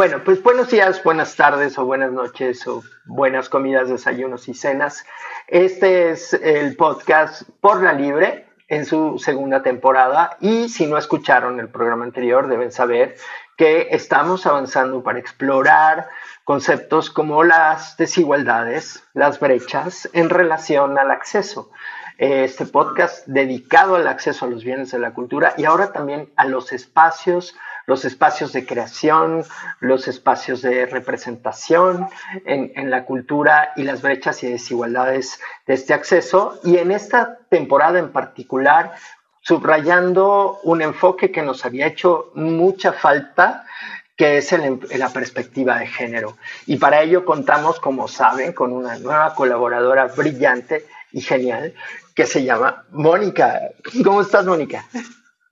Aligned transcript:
Bueno, 0.00 0.24
pues 0.24 0.42
buenos 0.42 0.70
días, 0.70 1.04
buenas 1.04 1.36
tardes 1.36 1.76
o 1.76 1.84
buenas 1.84 2.10
noches 2.10 2.66
o 2.66 2.82
buenas 3.04 3.50
comidas, 3.50 3.90
desayunos 3.90 4.48
y 4.48 4.54
cenas. 4.54 5.04
Este 5.46 6.08
es 6.08 6.32
el 6.32 6.74
podcast 6.74 7.42
Por 7.60 7.82
la 7.82 7.92
Libre 7.92 8.46
en 8.68 8.86
su 8.86 9.18
segunda 9.18 9.62
temporada 9.62 10.38
y 10.40 10.70
si 10.70 10.86
no 10.86 10.96
escucharon 10.96 11.60
el 11.60 11.68
programa 11.68 12.06
anterior 12.06 12.48
deben 12.48 12.72
saber 12.72 13.16
que 13.58 13.88
estamos 13.90 14.46
avanzando 14.46 15.02
para 15.02 15.18
explorar 15.18 16.08
conceptos 16.44 17.10
como 17.10 17.44
las 17.44 17.98
desigualdades, 17.98 19.04
las 19.12 19.38
brechas 19.38 20.08
en 20.14 20.30
relación 20.30 20.98
al 20.98 21.10
acceso. 21.10 21.72
Este 22.16 22.64
podcast 22.64 23.26
dedicado 23.26 23.96
al 23.96 24.06
acceso 24.06 24.46
a 24.46 24.48
los 24.48 24.64
bienes 24.64 24.92
de 24.92 24.98
la 24.98 25.12
cultura 25.12 25.52
y 25.58 25.66
ahora 25.66 25.92
también 25.92 26.32
a 26.36 26.46
los 26.46 26.72
espacios 26.72 27.54
los 27.90 28.04
espacios 28.04 28.52
de 28.52 28.64
creación, 28.64 29.44
los 29.80 30.06
espacios 30.06 30.62
de 30.62 30.86
representación 30.86 32.06
en, 32.44 32.88
la 32.88 33.04
cultura 33.04 33.72
y 33.74 33.82
las 33.82 34.00
brechas 34.00 34.44
y 34.44 34.48
desigualdades 34.48 35.40
de 35.66 35.74
este 35.74 35.92
acceso. 35.92 36.60
Y 36.62 36.76
en 36.76 36.92
esta 36.92 37.38
temporada 37.48 37.98
en 37.98 38.12
particular, 38.12 38.92
subrayando 39.40 40.60
un 40.62 40.82
enfoque 40.82 41.32
que 41.32 41.42
nos 41.42 41.64
había 41.64 41.88
hecho 41.88 42.30
mucha 42.36 42.92
falta, 42.92 43.66
que 44.16 44.38
es 44.38 44.54
la 44.96 45.08
perspectiva 45.08 45.80
de 45.80 45.88
género. 45.88 46.36
Y 46.66 46.76
para 46.76 47.02
ello 47.02 47.24
contamos, 47.24 47.80
como 47.80 48.06
saben, 48.06 48.52
con 48.52 48.72
una 48.72 48.98
nueva 48.98 49.34
colaboradora 49.34 50.06
brillante 50.06 50.86
y 51.10 51.22
genial 51.22 51.74
que 52.14 52.24
se 52.24 52.44
llama 52.44 52.84
Mónica. 52.92 53.72
¿Cómo 54.04 54.20
estás, 54.20 54.46
Mónica? 54.46 54.84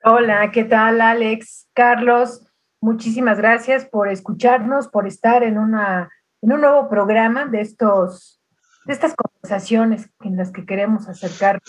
Hola, 0.05 0.53
¿qué 0.53 0.63
tal, 0.63 1.01
Alex? 1.01 1.69
Carlos, 1.75 2.47
muchísimas 2.81 3.39
gracias 3.39 3.85
por 3.85 4.09
escucharnos, 4.09 4.87
por 4.87 5.09
estar 5.09 5.43
en, 5.43 5.59
una, 5.59 6.09
en 6.41 6.53
un 6.53 6.61
nuevo 6.61 6.89
programa 6.89 7.47
de, 7.47 7.61
estos, 7.61 8.41
de 8.85 8.93
estas 8.93 9.17
conversaciones 9.17 10.09
en 10.21 10.37
las 10.37 10.53
que 10.53 10.65
queremos 10.65 11.09
acercar 11.09 11.61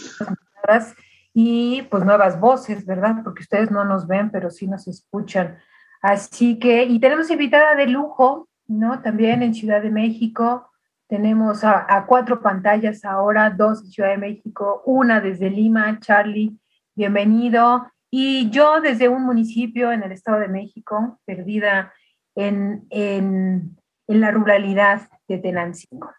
y 1.34 1.82
pues 1.90 2.06
nuevas 2.06 2.40
voces, 2.40 2.86
¿verdad? 2.86 3.16
Porque 3.24 3.42
ustedes 3.42 3.72
no 3.72 3.84
nos 3.84 4.06
ven, 4.06 4.30
pero 4.30 4.52
sí 4.52 4.68
nos 4.68 4.88
escuchan. 4.88 5.58
Así 6.04 6.60
que, 6.60 6.84
y 6.84 7.00
tenemos 7.00 7.32
invitada 7.32 7.74
de 7.74 7.88
lujo, 7.88 8.48
¿no? 8.68 9.02
También 9.02 9.42
en 9.42 9.56
Ciudad 9.56 9.82
de 9.82 9.90
México. 9.90 10.70
Tenemos 11.08 11.64
a, 11.64 11.84
a 11.90 12.06
cuatro 12.06 12.42
pantallas 12.44 13.04
ahora, 13.06 13.50
dos 13.50 13.82
en 13.82 13.88
Ciudad 13.88 14.10
de 14.12 14.18
México, 14.20 14.84
una 14.86 15.20
desde 15.20 15.50
Lima. 15.50 16.00
Charlie, 16.00 16.60
bienvenido. 16.94 17.88
Y 18.12 18.50
yo 18.50 18.82
desde 18.82 19.08
un 19.10 19.24
municipio 19.24 19.92
en 19.92 20.04
el 20.04 20.12
Estado 20.12 20.40
de 20.40 20.48
México, 20.48 21.20
perdida 21.26 21.94
en, 22.36 22.86
en, 22.90 23.78
en 24.08 24.22
la 24.22 24.32
ruralidad 24.32 25.10
de 25.28 25.38
Tenancingo. 25.38 26.12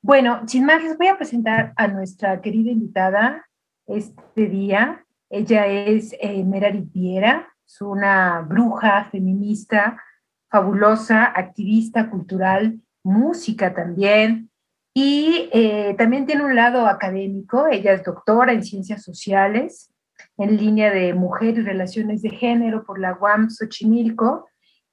Bueno, 0.00 0.46
sin 0.46 0.64
más, 0.66 0.82
les 0.82 0.98
voy 0.98 1.08
a 1.08 1.16
presentar 1.16 1.72
a 1.76 1.86
nuestra 1.88 2.40
querida 2.40 2.70
invitada 2.70 3.46
este 3.86 4.46
día. 4.46 5.04
Ella 5.30 5.66
es 5.66 6.14
eh, 6.20 6.44
Merari 6.44 6.88
es 7.66 7.80
una 7.80 8.40
bruja 8.40 9.08
feminista 9.10 10.00
fabulosa, 10.50 11.24
activista 11.24 12.10
cultural, 12.10 12.80
música 13.02 13.74
también, 13.74 14.50
y 14.94 15.48
eh, 15.52 15.94
también 15.98 16.26
tiene 16.26 16.44
un 16.44 16.54
lado 16.54 16.86
académico. 16.86 17.66
Ella 17.66 17.94
es 17.94 18.04
doctora 18.04 18.52
en 18.52 18.62
ciencias 18.62 19.02
sociales 19.02 19.90
en 20.36 20.56
línea 20.56 20.92
de 20.92 21.14
Mujer 21.14 21.58
y 21.58 21.62
Relaciones 21.62 22.22
de 22.22 22.30
Género 22.30 22.84
por 22.84 22.98
la 22.98 23.16
UAM 23.20 23.50
Xochimilco. 23.50 24.46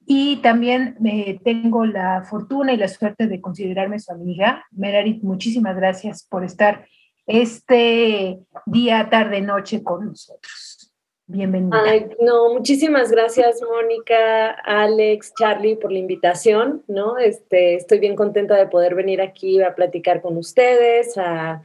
Y 0.04 0.36
también 0.36 0.96
me 0.98 1.40
tengo 1.44 1.84
la 1.86 2.24
fortuna 2.24 2.72
y 2.72 2.76
la 2.76 2.88
suerte 2.88 3.28
de 3.28 3.40
considerarme 3.40 4.00
su 4.00 4.12
amiga. 4.12 4.64
Merarit, 4.72 5.22
muchísimas 5.22 5.76
gracias 5.76 6.26
por 6.28 6.44
estar 6.44 6.86
este 7.26 8.40
día, 8.66 9.08
tarde, 9.10 9.40
noche 9.40 9.82
con 9.82 10.06
nosotros. 10.06 10.92
Bienvenida. 11.26 11.78
no, 12.20 12.52
muchísimas 12.52 13.10
gracias, 13.10 13.62
Mónica, 13.62 14.50
Alex, 14.50 15.32
Charlie, 15.38 15.76
por 15.76 15.92
la 15.92 15.98
invitación, 15.98 16.82
¿no? 16.88 17.16
Este, 17.16 17.76
estoy 17.76 18.00
bien 18.00 18.16
contenta 18.16 18.56
de 18.56 18.66
poder 18.66 18.94
venir 18.94 19.22
aquí 19.22 19.62
a 19.62 19.74
platicar 19.74 20.20
con 20.20 20.36
ustedes, 20.36 21.16
a 21.16 21.64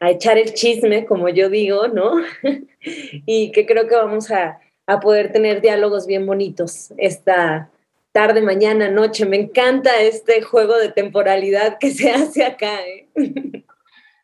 a 0.00 0.10
echar 0.10 0.38
el 0.38 0.54
chisme, 0.54 1.04
como 1.04 1.28
yo 1.28 1.48
digo, 1.48 1.88
¿no? 1.88 2.12
y 2.80 3.52
que 3.52 3.66
creo 3.66 3.86
que 3.86 3.94
vamos 3.94 4.30
a, 4.30 4.58
poder 5.02 5.30
tener 5.30 5.60
diálogos 5.60 6.04
bien 6.04 6.26
bonitos 6.26 6.92
esta 6.96 7.70
tarde, 8.10 8.42
mañana, 8.42 8.90
noche. 8.90 9.24
Me 9.24 9.36
encanta 9.36 10.00
este 10.00 10.42
juego 10.42 10.76
de 10.76 10.88
temporalidad 10.88 11.78
que 11.78 11.92
se 11.92 12.10
hace 12.12 12.44
acá. 12.44 12.80
¿eh? 12.80 13.06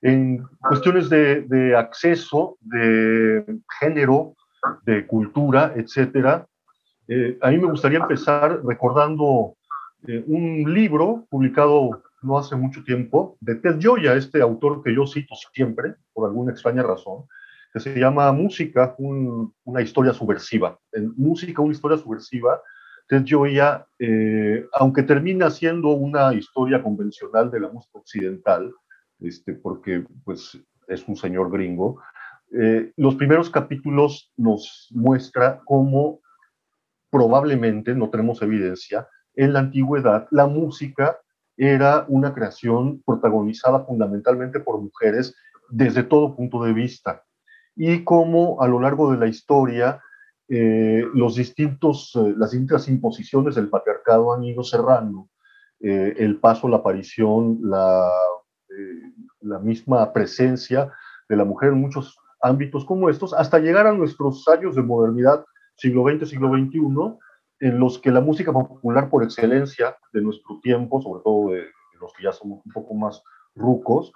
en 0.03 0.43
cuestiones 0.61 1.09
de, 1.09 1.75
acceso, 1.77 2.59
de 2.61 3.45
género, 3.81 4.35
de 4.85 5.07
cultura, 5.07 5.73
etcétera, 5.77 6.47
eh, 7.09 7.39
a 7.41 7.51
mí 7.51 7.59
me 7.59 7.71
gustaría 7.71 7.99
empezar 7.99 8.65
recordando 8.65 9.55
eh, 10.07 10.23
un 10.27 10.73
libro 10.73 11.25
publicado 11.29 12.03
no 12.23 12.39
hace 12.39 12.57
mucho 12.57 12.83
tiempo, 12.85 13.37
de 13.41 13.57
Ted 13.57 13.79
Gioia, 13.79 14.15
este 14.15 14.41
autor 14.41 14.83
que 14.83 14.95
yo 14.95 15.07
cito 15.07 15.35
siempre, 15.53 15.95
por 16.13 16.29
alguna 16.29 16.53
extraña 16.53 16.83
razón, 16.83 17.25
que 17.73 17.81
se 17.81 17.99
llama 17.99 18.33
Música, 18.33 18.95
una 18.99 19.83
historia 19.83 20.13
subversiva. 20.13 20.79
En 20.93 21.13
Música, 21.17 21.63
una 21.63 21.75
historia 21.75 21.99
subversiva, 21.99 22.61
Ted 23.09 23.25
Gioia, 23.25 23.87
eh, 23.99 24.67
aunque 24.73 25.03
termina 25.03 25.51
siendo 25.51 25.91
una 25.91 26.35
historia 26.35 26.83
convencional 26.83 27.51
de 27.51 27.61
la 27.61 27.69
música 27.69 27.99
occidental, 27.99 28.73
este, 29.21 29.53
porque 29.53 30.05
pues, 30.25 30.59
es 30.89 31.07
un 31.07 31.17
señor 31.17 31.51
gringo, 31.51 32.01
eh, 32.53 32.93
los 32.97 33.15
primeros 33.17 33.51
capítulos 33.51 34.33
nos 34.37 34.89
muestra 34.93 35.61
cómo 35.65 36.21
probablemente, 37.11 37.95
no 37.95 38.11
tenemos 38.11 38.43
evidencia, 38.43 39.09
en 39.35 39.53
la 39.53 39.61
antigüedad 39.61 40.27
la 40.31 40.47
música 40.47 41.19
era 41.57 42.05
una 42.09 42.35
creación 42.35 43.03
protagonizada 43.07 43.85
fundamentalmente 43.85 44.61
por 44.61 44.81
mujeres 44.81 45.35
desde 45.71 46.03
todo 46.03 46.37
punto 46.37 46.63
de 46.63 46.73
vista. 46.73 47.25
Y 47.75 48.05
cómo 48.05 48.61
a 48.63 48.69
lo 48.69 48.81
largo 48.81 49.11
de 49.11 49.19
la 49.19 49.27
historia 49.27 50.01
eh, 50.49 51.05
los 51.15 51.35
distintos, 51.35 52.13
eh, 52.15 52.35
las 52.37 52.53
distintas 52.53 52.89
imposiciones 52.89 53.57
del 53.57 53.69
patriarcado 53.69 54.33
han 54.33 54.45
ido 54.45 54.63
cerrando 54.63 55.29
eh, 55.81 56.15
el 56.19 56.39
paso, 56.39 56.69
la 56.69 56.77
aparición, 56.77 57.59
la, 57.63 58.09
la 59.41 59.59
misma 59.59 60.13
presencia 60.13 60.93
de 61.29 61.37
la 61.37 61.45
mujer 61.45 61.71
en 61.71 61.81
muchos 61.81 62.17
ámbitos 62.41 62.85
como 62.85 63.11
estos, 63.11 63.35
hasta 63.35 63.59
llegar 63.59 63.87
a 63.87 63.93
nuestros 63.93 64.47
años 64.49 64.77
de 64.77 64.83
modernidad, 64.83 65.45
siglo 65.75 66.05
XX, 66.05 66.29
siglo 66.29 66.51
XXI, 66.51 66.81
en 67.61 67.79
los 67.79 67.99
que 67.99 68.11
la 68.11 68.21
música 68.21 68.53
popular 68.53 69.09
por 69.09 69.23
excelencia 69.23 69.97
de 70.13 70.21
nuestro 70.21 70.61
tiempo, 70.61 71.01
sobre 71.01 71.23
todo 71.23 71.51
de, 71.51 71.67
los 72.01 72.13
que 72.13 72.25
ya 72.25 72.33
somos 72.33 72.65
un 72.65 72.73
poco 72.73 72.95
más 72.95 73.23
rucos, 73.55 74.13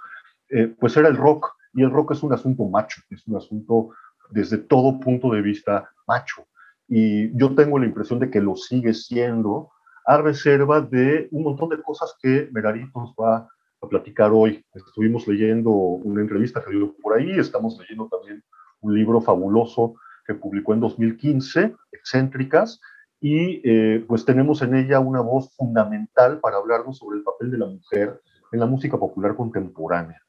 eh, 0.51 0.75
pues 0.79 0.97
era 0.97 1.09
el 1.09 1.17
rock. 1.17 1.53
Y 1.73 1.83
el 1.83 1.91
rock 1.91 2.13
es 2.13 2.23
un 2.23 2.33
asunto 2.33 2.65
macho, 2.65 3.01
es 3.11 3.27
un 3.27 3.37
asunto 3.37 3.91
desde 4.31 4.59
todo 4.59 5.01
punto 5.01 5.31
de 5.31 5.41
vista 5.41 5.91
macho. 6.07 6.47
Y 6.89 7.37
yo 7.39 7.55
tengo 7.55 7.79
la 7.79 7.87
impresión 7.87 8.19
de 8.19 8.31
que 8.31 8.41
lo 8.41 8.57
sigue 8.57 8.93
siendo 8.93 9.71
a 10.05 10.17
reserva 10.19 10.81
de 10.81 11.29
un 11.31 11.45
montón 11.45 11.69
de 11.69 11.81
cosas 11.83 12.17
que 12.21 12.49
Merarito 12.53 13.01
nos 13.01 13.15
va 13.15 13.49
a 13.81 13.89
platicar 13.89 14.33
hoy. 14.33 14.65
Estuvimos 14.75 15.27
leyendo 15.29 15.71
una 15.71 16.21
entrevista 16.21 16.63
que 16.63 16.73
dio 16.73 16.95
por 17.01 17.17
ahí, 17.17 17.39
estamos 17.39 17.79
leyendo 17.79 18.09
también 18.09 18.43
un 18.81 18.95
libro 18.95 19.21
fabuloso 19.21 19.95
que 20.27 20.35
publicó 20.35 20.75
en 20.75 20.81
2015, 20.81 21.75
Excéntricas, 21.93 22.81
y 23.21 23.61
eh, 23.65 24.05
pues 24.09 24.25
tenemos 24.25 24.63
en 24.63 24.75
ella 24.75 24.99
una 24.99 25.21
voz 25.21 25.55
fundamental 25.55 26.41
para 26.41 26.57
hablarnos 26.57 26.99
sobre 26.99 27.19
el 27.19 27.25
papel 27.25 27.51
de 27.51 27.59
la 27.59 27.67
mujer 27.67 28.21
en 28.53 28.61
la 28.61 28.67
música 28.67 28.97
popular 28.97 29.37
contemporánea. 29.37 30.23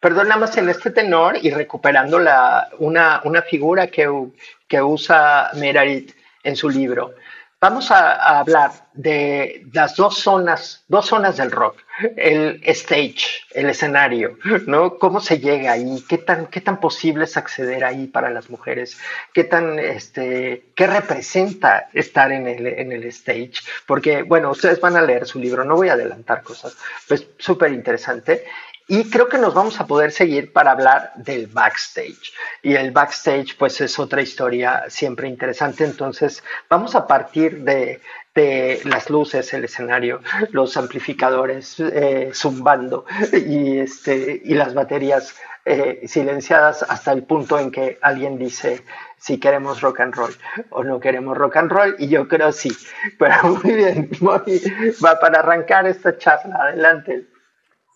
Perdón, 0.00 0.28
nada 0.28 0.40
más 0.40 0.56
en 0.56 0.68
este 0.68 0.90
tenor 0.90 1.36
y 1.40 1.50
recuperando 1.50 2.18
la, 2.18 2.68
una, 2.80 3.20
una 3.24 3.42
figura 3.42 3.86
que, 3.86 4.10
que 4.66 4.82
usa 4.82 5.50
Meredith 5.54 6.12
en 6.42 6.56
su 6.56 6.68
libro. 6.68 7.14
Vamos 7.62 7.92
a, 7.92 8.40
hablar 8.40 8.72
de 8.92 9.64
las 9.72 9.94
dos 9.94 10.18
zonas, 10.18 10.84
dos 10.88 11.06
zonas 11.06 11.36
del 11.36 11.52
rock. 11.52 11.76
El 12.16 12.60
stage, 12.64 13.44
el 13.52 13.70
escenario, 13.70 14.36
¿no? 14.66 14.98
¿Cómo 14.98 15.20
se 15.20 15.38
llega 15.38 15.70
ahí? 15.70 16.04
¿Qué 16.08 16.18
tan, 16.18 16.48
qué 16.48 16.60
tan 16.60 16.80
posible 16.80 17.22
es 17.22 17.36
acceder 17.36 17.84
ahí 17.84 18.08
para 18.08 18.30
las 18.30 18.50
mujeres? 18.50 18.98
¿Qué 19.32 19.44
tan, 19.44 19.78
este, 19.78 20.72
qué 20.74 20.88
representa 20.88 21.88
estar 21.92 22.32
en 22.32 22.48
el, 22.48 22.66
en 22.66 22.90
el 22.90 23.04
stage? 23.04 23.60
Porque, 23.86 24.24
bueno, 24.24 24.50
ustedes 24.50 24.80
van 24.80 24.96
a 24.96 25.02
leer 25.02 25.24
su 25.24 25.38
libro, 25.38 25.64
no 25.64 25.76
voy 25.76 25.88
a 25.88 25.92
adelantar 25.92 26.42
cosas, 26.42 26.76
pues 27.06 27.28
súper 27.38 27.72
interesante. 27.72 28.44
Y 28.88 29.08
creo 29.10 29.28
que 29.28 29.38
nos 29.38 29.54
vamos 29.54 29.80
a 29.80 29.86
poder 29.86 30.12
seguir 30.12 30.52
para 30.52 30.72
hablar 30.72 31.12
del 31.16 31.46
backstage. 31.46 32.32
Y 32.62 32.74
el 32.74 32.90
backstage 32.90 33.56
pues 33.56 33.80
es 33.80 33.98
otra 33.98 34.22
historia 34.22 34.84
siempre 34.88 35.28
interesante, 35.28 35.84
entonces 35.84 36.42
vamos 36.68 36.94
a 36.94 37.06
partir 37.06 37.62
de, 37.62 38.00
las 38.84 39.10
luces, 39.10 39.52
el 39.52 39.64
escenario, 39.64 40.20
los 40.50 40.76
amplificadores 40.76 41.78
eh, 41.78 42.30
zumbando 42.32 43.04
y, 43.32 43.78
este, 43.78 44.40
y 44.42 44.54
las 44.54 44.72
baterías 44.72 45.34
eh, 45.64 46.08
silenciadas 46.08 46.82
hasta 46.82 47.12
el 47.12 47.22
punto 47.22 47.56
en 47.58 47.70
que 47.70 47.98
alguien 48.02 48.36
dice 48.36 48.82
si 49.16 49.38
queremos 49.38 49.80
rock 49.80 50.00
and 50.00 50.14
roll 50.14 50.34
o 50.70 50.82
no 50.82 50.98
queremos 50.98 51.38
rock 51.38 51.56
and 51.56 51.70
roll 51.70 51.94
y 52.00 52.08
yo 52.08 52.26
creo 52.26 52.50
sí. 52.50 52.76
Pero 53.18 53.36
muy 53.44 53.74
bien, 53.74 54.10
va 55.04 55.20
para 55.20 55.38
arrancar 55.38 55.86
esta 55.86 56.18
charla, 56.18 56.56
adelante. 56.56 57.31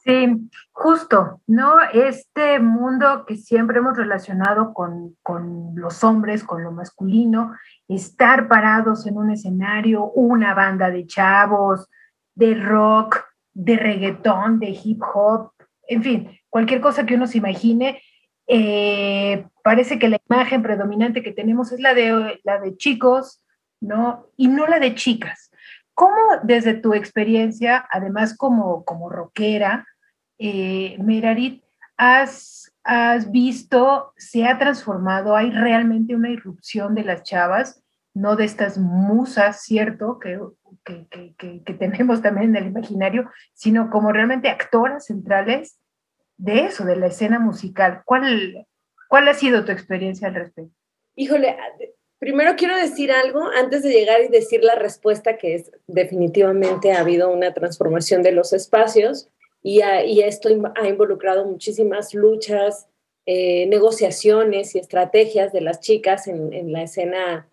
Sí, 0.07 0.49
justo, 0.71 1.41
¿no? 1.49 1.81
Este 1.93 2.61
mundo 2.61 3.25
que 3.27 3.37
siempre 3.37 3.79
hemos 3.79 3.97
relacionado 3.97 4.73
con, 4.73 5.17
con, 5.21 5.75
los 5.75 6.05
hombres, 6.05 6.45
con 6.45 6.63
lo 6.63 6.71
masculino, 6.71 7.57
estar 7.89 8.47
parados 8.47 9.05
en 9.09 9.19
un 9.19 9.33
escenario, 9.33 10.05
una 10.13 10.55
banda 10.55 10.91
de 10.91 11.09
chavos, 11.09 11.89
de 12.37 12.55
rock, 12.55 13.25
de 13.53 13.77
reggaetón, 13.79 14.61
de 14.61 14.79
hip 14.81 15.03
hop, 15.13 15.51
en 15.89 16.05
fin, 16.05 16.41
cualquier 16.51 16.81
cosa 16.81 17.05
que 17.05 17.17
uno 17.17 17.27
se 17.27 17.39
imagine, 17.39 18.01
eh, 18.47 19.45
parece 19.65 19.99
que 19.99 20.09
la 20.09 20.21
imagen 20.29 20.63
predominante 20.63 21.23
que 21.25 21.33
tenemos 21.33 21.73
es 21.73 21.81
la 21.81 21.95
de, 21.95 22.41
la 22.45 22.61
de 22.61 22.77
chicos, 22.77 23.43
¿no? 23.81 24.27
Y 24.37 24.47
no 24.47 24.69
la 24.69 24.79
de 24.79 24.95
chicas. 24.95 25.51
¿Cómo 25.95 26.17
desde 26.45 26.75
tu 26.75 26.95
experiencia, 26.95 27.89
además 27.91 28.37
como, 28.37 28.85
como 28.85 29.09
rockera, 29.09 29.87
eh, 30.39 30.97
Merarit, 30.99 31.63
has, 31.97 32.73
has 32.85 33.31
visto, 33.31 34.13
se 34.17 34.45
ha 34.45 34.59
transformado, 34.59 35.37
hay 35.37 35.51
realmente 35.51 36.15
una 36.15 36.31
irrupción 36.31 36.95
de 36.95 37.05
las 37.05 37.23
chavas, 37.23 37.83
no 38.15 38.37
de 38.37 38.45
estas 38.45 38.79
musas, 38.79 39.63
¿cierto? 39.63 40.19
Que, 40.19 40.39
que, 40.85 41.07
que, 41.37 41.63
que, 41.63 41.75
tenemos 41.75 42.23
también 42.23 42.57
en 42.57 42.63
el 42.63 42.69
imaginario, 42.69 43.31
sino 43.53 43.91
como 43.91 44.13
realmente 44.13 44.49
actoras 44.49 45.07
centrales 45.07 45.79
de 46.39 46.65
eso, 46.65 46.85
de 46.85 46.97
la 46.97 47.09
escena 47.09 47.39
musical. 47.39 48.03
¿Cuál, 48.05 48.67
cuál 49.09 49.29
ha 49.29 49.35
sido 49.35 49.65
tu 49.65 49.73
experiencia 49.73 50.29
al 50.29 50.35
respecto? 50.35 50.73
Híjole, 51.15 51.57
primero 52.19 52.57
quiero 52.57 52.77
decir 52.77 53.11
algo 53.13 53.49
antes 53.51 53.83
de 53.83 53.91
llegar 53.91 54.21
y 54.23 54.29
decir 54.29 54.63
la 54.63 54.75
respuesta 54.75 55.37
que 55.37 55.55
es 55.55 55.71
definitivamente 55.87 56.93
ha 56.93 57.01
habido 57.01 57.31
una 57.31 57.53
transformación 57.53 58.23
de 58.23 58.33
los 58.33 58.53
espacios 58.53 59.31
y, 59.67 59.81
y 59.83 60.21
esto 60.21 60.49
ha 60.77 60.89
involucrado 60.89 61.45
muchísimas 61.45 62.15
luchas, 62.15 62.87
eh, 63.27 63.67
negociaciones 63.67 64.77
y 64.77 64.79
estrategias 64.79 65.53
de 65.53 65.61
las 65.61 65.81
chicas 65.81 66.29
en, 66.29 66.53
en, 66.53 66.71
la 66.71 66.85
escena, 66.85 67.49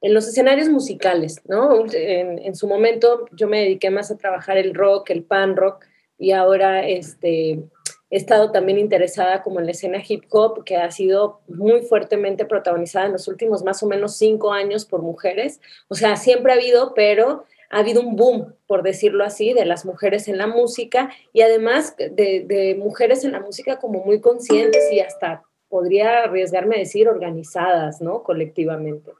en 0.00 0.14
los 0.14 0.28
escenarios 0.28 0.68
musicales, 0.68 1.40
¿no? 1.48 1.84
En, 1.92 2.38
en, 2.38 2.54
su 2.54 2.68
momento 2.68 3.26
yo 3.32 3.48
me 3.48 3.62
dediqué 3.62 3.90
más 3.90 4.12
a 4.12 4.16
trabajar 4.16 4.56
el 4.56 4.72
rock, 4.72 5.10
el 5.10 5.24
pan 5.24 5.56
rock 5.56 5.84
y 6.16 6.30
ahora 6.30 6.86
este, 6.86 7.64
He 8.10 8.16
estado 8.16 8.52
también 8.52 8.78
interesada 8.78 9.42
como 9.42 9.60
en 9.60 9.66
la 9.66 9.72
escena 9.72 10.02
hip 10.06 10.24
hop, 10.30 10.64
que 10.64 10.76
ha 10.76 10.90
sido 10.90 11.40
muy 11.46 11.82
fuertemente 11.82 12.46
protagonizada 12.46 13.06
en 13.06 13.12
los 13.12 13.28
últimos 13.28 13.64
más 13.64 13.82
o 13.82 13.86
menos 13.86 14.16
cinco 14.16 14.52
años 14.52 14.86
por 14.86 15.02
mujeres. 15.02 15.60
O 15.88 15.94
sea, 15.94 16.16
siempre 16.16 16.52
ha 16.52 16.56
habido, 16.56 16.94
pero 16.94 17.44
ha 17.70 17.78
habido 17.78 18.00
un 18.00 18.16
boom, 18.16 18.54
por 18.66 18.82
decirlo 18.82 19.24
así, 19.24 19.52
de 19.52 19.64
las 19.64 19.84
mujeres 19.84 20.28
en 20.28 20.38
la 20.38 20.46
música 20.46 21.10
y 21.32 21.42
además 21.42 21.94
de, 21.96 22.76
mujeres 22.78 23.24
en 23.24 23.32
la 23.32 23.40
música 23.40 23.78
como 23.78 24.04
muy 24.04 24.20
conscientes 24.20 24.90
y 24.92 25.00
hasta 25.00 25.42
podría 25.68 26.24
arriesgarme 26.24 26.76
a 26.76 26.80
decir 26.80 27.08
organizadas, 27.08 28.00
¿no? 28.00 28.22
Colectivamente. 28.22 29.12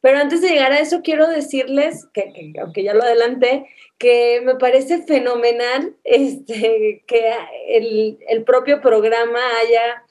Pero 0.00 0.18
antes 0.18 0.42
de 0.42 0.50
llegar 0.50 0.72
a 0.72 0.80
eso, 0.80 1.00
quiero 1.02 1.28
decirles, 1.28 2.06
que, 2.12 2.52
aunque 2.60 2.82
ya 2.82 2.92
lo 2.92 3.02
adelanté, 3.02 3.66
que 3.96 4.42
me 4.44 4.56
parece 4.56 5.02
fenomenal 5.02 5.94
este, 6.04 7.02
que 7.06 7.32
el, 7.68 8.44
propio 8.44 8.82
programa 8.82 9.40
haya 9.62 10.03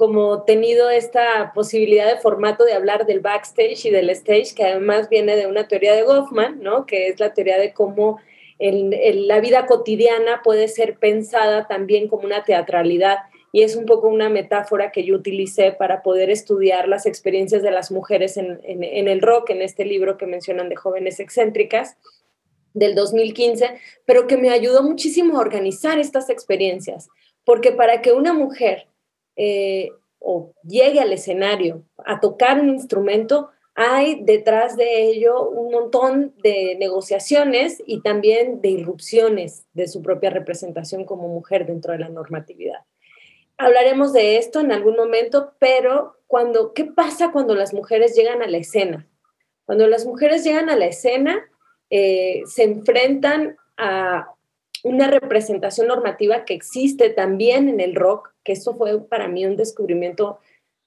como 0.00 0.44
tenido 0.44 0.88
esta 0.88 1.52
posibilidad 1.54 2.10
de 2.10 2.22
formato 2.22 2.64
de 2.64 2.72
hablar 2.72 3.04
del 3.04 3.20
backstage 3.20 3.84
y 3.84 3.90
del 3.90 4.08
stage, 4.08 4.54
que 4.56 4.64
además 4.64 5.10
viene 5.10 5.36
de 5.36 5.46
una 5.46 5.68
teoría 5.68 5.94
de 5.94 6.04
Goffman, 6.04 6.62
¿no? 6.62 6.86
que 6.86 7.08
es 7.08 7.20
la 7.20 7.34
teoría 7.34 7.58
de 7.58 7.74
cómo 7.74 8.18
la 8.58 9.40
vida 9.40 9.66
cotidiana 9.66 10.40
puede 10.42 10.68
ser 10.68 10.96
pensada 10.96 11.68
también 11.68 12.08
como 12.08 12.24
una 12.24 12.44
teatralidad 12.44 13.18
y 13.52 13.60
es 13.60 13.76
un 13.76 13.84
poco 13.84 14.08
una 14.08 14.30
metáfora 14.30 14.90
que 14.90 15.04
yo 15.04 15.16
utilicé 15.16 15.72
para 15.72 16.02
poder 16.02 16.30
estudiar 16.30 16.88
las 16.88 17.04
experiencias 17.04 17.62
de 17.62 17.70
las 17.70 17.90
mujeres 17.90 18.38
en, 18.38 18.58
el 18.64 19.20
rock, 19.20 19.50
en 19.50 19.60
este 19.60 19.84
libro 19.84 20.16
que 20.16 20.24
mencionan 20.24 20.70
de 20.70 20.76
jóvenes 20.76 21.20
excéntricas 21.20 21.98
del 22.72 22.94
2015, 22.94 23.74
pero 24.06 24.26
que 24.26 24.38
me 24.38 24.48
ayudó 24.48 24.82
muchísimo 24.82 25.36
a 25.36 25.42
organizar 25.42 25.98
estas 25.98 26.30
experiencias, 26.30 27.10
porque 27.44 27.70
para 27.70 28.00
que 28.00 28.12
una 28.12 28.32
mujer 28.32 28.86
eh, 29.36 29.90
o 30.18 30.52
llegue 30.62 31.00
al 31.00 31.12
escenario 31.12 31.84
a 32.04 32.20
tocar 32.20 32.60
un 32.60 32.68
instrumento, 32.68 33.50
hay 33.74 34.22
detrás 34.22 34.76
de 34.76 35.04
ello 35.04 35.48
un 35.48 35.72
montón 35.72 36.34
de 36.42 36.76
negociaciones 36.78 37.82
y 37.86 38.02
también 38.02 38.60
de 38.60 38.68
irrupciones 38.68 39.66
de 39.72 39.88
su 39.88 40.02
propia 40.02 40.30
representación 40.30 41.04
como 41.04 41.28
mujer 41.28 41.66
dentro 41.66 41.92
de 41.92 42.00
la 42.00 42.08
normatividad 42.08 42.80
hablaremos 43.60 44.12
de 44.12 44.38
esto 44.38 44.60
en 44.60 44.72
algún 44.72 44.96
momento, 44.96 45.52
pero 45.58 46.16
cuando, 46.26 46.72
¿qué 46.72 46.86
pasa 46.86 47.30
cuando 47.30 47.54
las 47.54 47.74
mujeres 47.74 48.14
llegan 48.16 48.42
a 48.42 48.46
la 48.46 48.56
escena? 48.56 49.06
Cuando 49.66 49.86
las 49.86 50.06
mujeres 50.06 50.44
llegan 50.44 50.70
a 50.70 50.76
la 50.76 50.86
escena, 50.86 51.38
eh, 51.90 52.42
se 52.46 52.64
enfrentan 52.64 53.56
a 53.76 54.32
una 54.84 55.08
representación 55.08 55.88
normativa 55.88 56.44
que 56.44 56.54
existe 56.54 57.10
también 57.10 57.68
en 57.68 57.80
el 57.80 57.94
rock, 57.94 58.32
que 58.44 58.52
eso 58.52 58.74
fue 58.74 59.00
para 59.06 59.28
mí 59.28 59.44
un 59.44 59.56
descubrimiento 59.56 60.38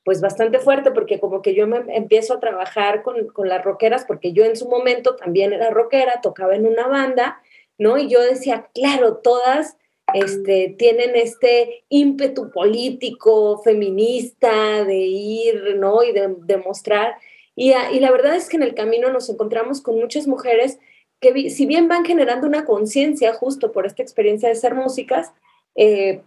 pues 0.03 0.19
bastante 0.19 0.59
fuerte, 0.59 0.91
porque 0.91 1.19
como 1.19 1.41
que 1.41 1.55
yo 1.55 1.65
me 1.65 1.83
empiezo 1.95 2.33
a 2.33 2.39
trabajar 2.39 3.03
con, 3.03 3.27
con 3.27 3.47
las 3.47 3.63
rockeras, 3.63 4.03
porque 4.05 4.33
yo 4.33 4.43
en 4.43 4.57
su 4.57 4.67
momento 4.67 5.15
también 5.15 5.53
era 5.53 5.69
rockera, 5.69 6.19
tocaba 6.21 6.55
en 6.55 6.65
una 6.65 6.87
banda, 6.87 7.41
¿no? 7.77 7.97
Y 7.97 8.09
yo 8.09 8.21
decía, 8.21 8.69
claro, 8.73 9.17
todas 9.17 9.77
este, 10.13 10.75
tienen 10.77 11.15
este 11.15 11.85
ímpetu 11.89 12.51
político, 12.51 13.61
feminista, 13.63 14.83
de 14.83 14.97
ir, 14.97 15.77
¿no? 15.77 16.03
Y 16.03 16.11
de 16.11 16.35
demostrar. 16.39 17.15
Y, 17.55 17.71
y, 17.71 17.99
la 17.99 18.11
verdad 18.11 18.35
es 18.35 18.49
que 18.49 18.57
en 18.57 18.63
el 18.63 18.75
camino 18.75 19.09
nos 19.11 19.29
encontramos 19.29 19.81
con 19.81 19.95
muchas 19.99 20.27
mujeres 20.27 20.79
que, 21.23 21.49
si 21.49 21.65
bien 21.65 21.87
van 21.87 22.03
generando 22.03 22.45
una 22.45 22.65
conciencia 22.65 23.33
justo 23.33 23.71
por 23.71 23.85
esta 23.85 24.03
experiencia 24.03 24.49
de 24.49 24.55
ser 24.55 24.75
músicas, 24.75 25.31
eh, 25.75 26.21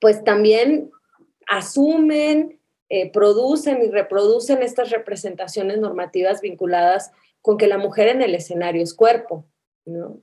pues 0.00 0.22
también 0.22 0.90
asumen, 1.46 2.58
eh, 2.88 3.10
producen 3.10 3.82
y 3.82 3.90
reproducen 3.90 4.62
estas 4.62 4.90
representaciones 4.90 5.78
normativas 5.78 6.40
vinculadas 6.40 7.10
con 7.40 7.58
que 7.58 7.66
la 7.66 7.78
mujer 7.78 8.08
en 8.08 8.22
el 8.22 8.34
escenario 8.34 8.82
es 8.82 8.94
cuerpo, 8.94 9.44
¿no? 9.84 10.20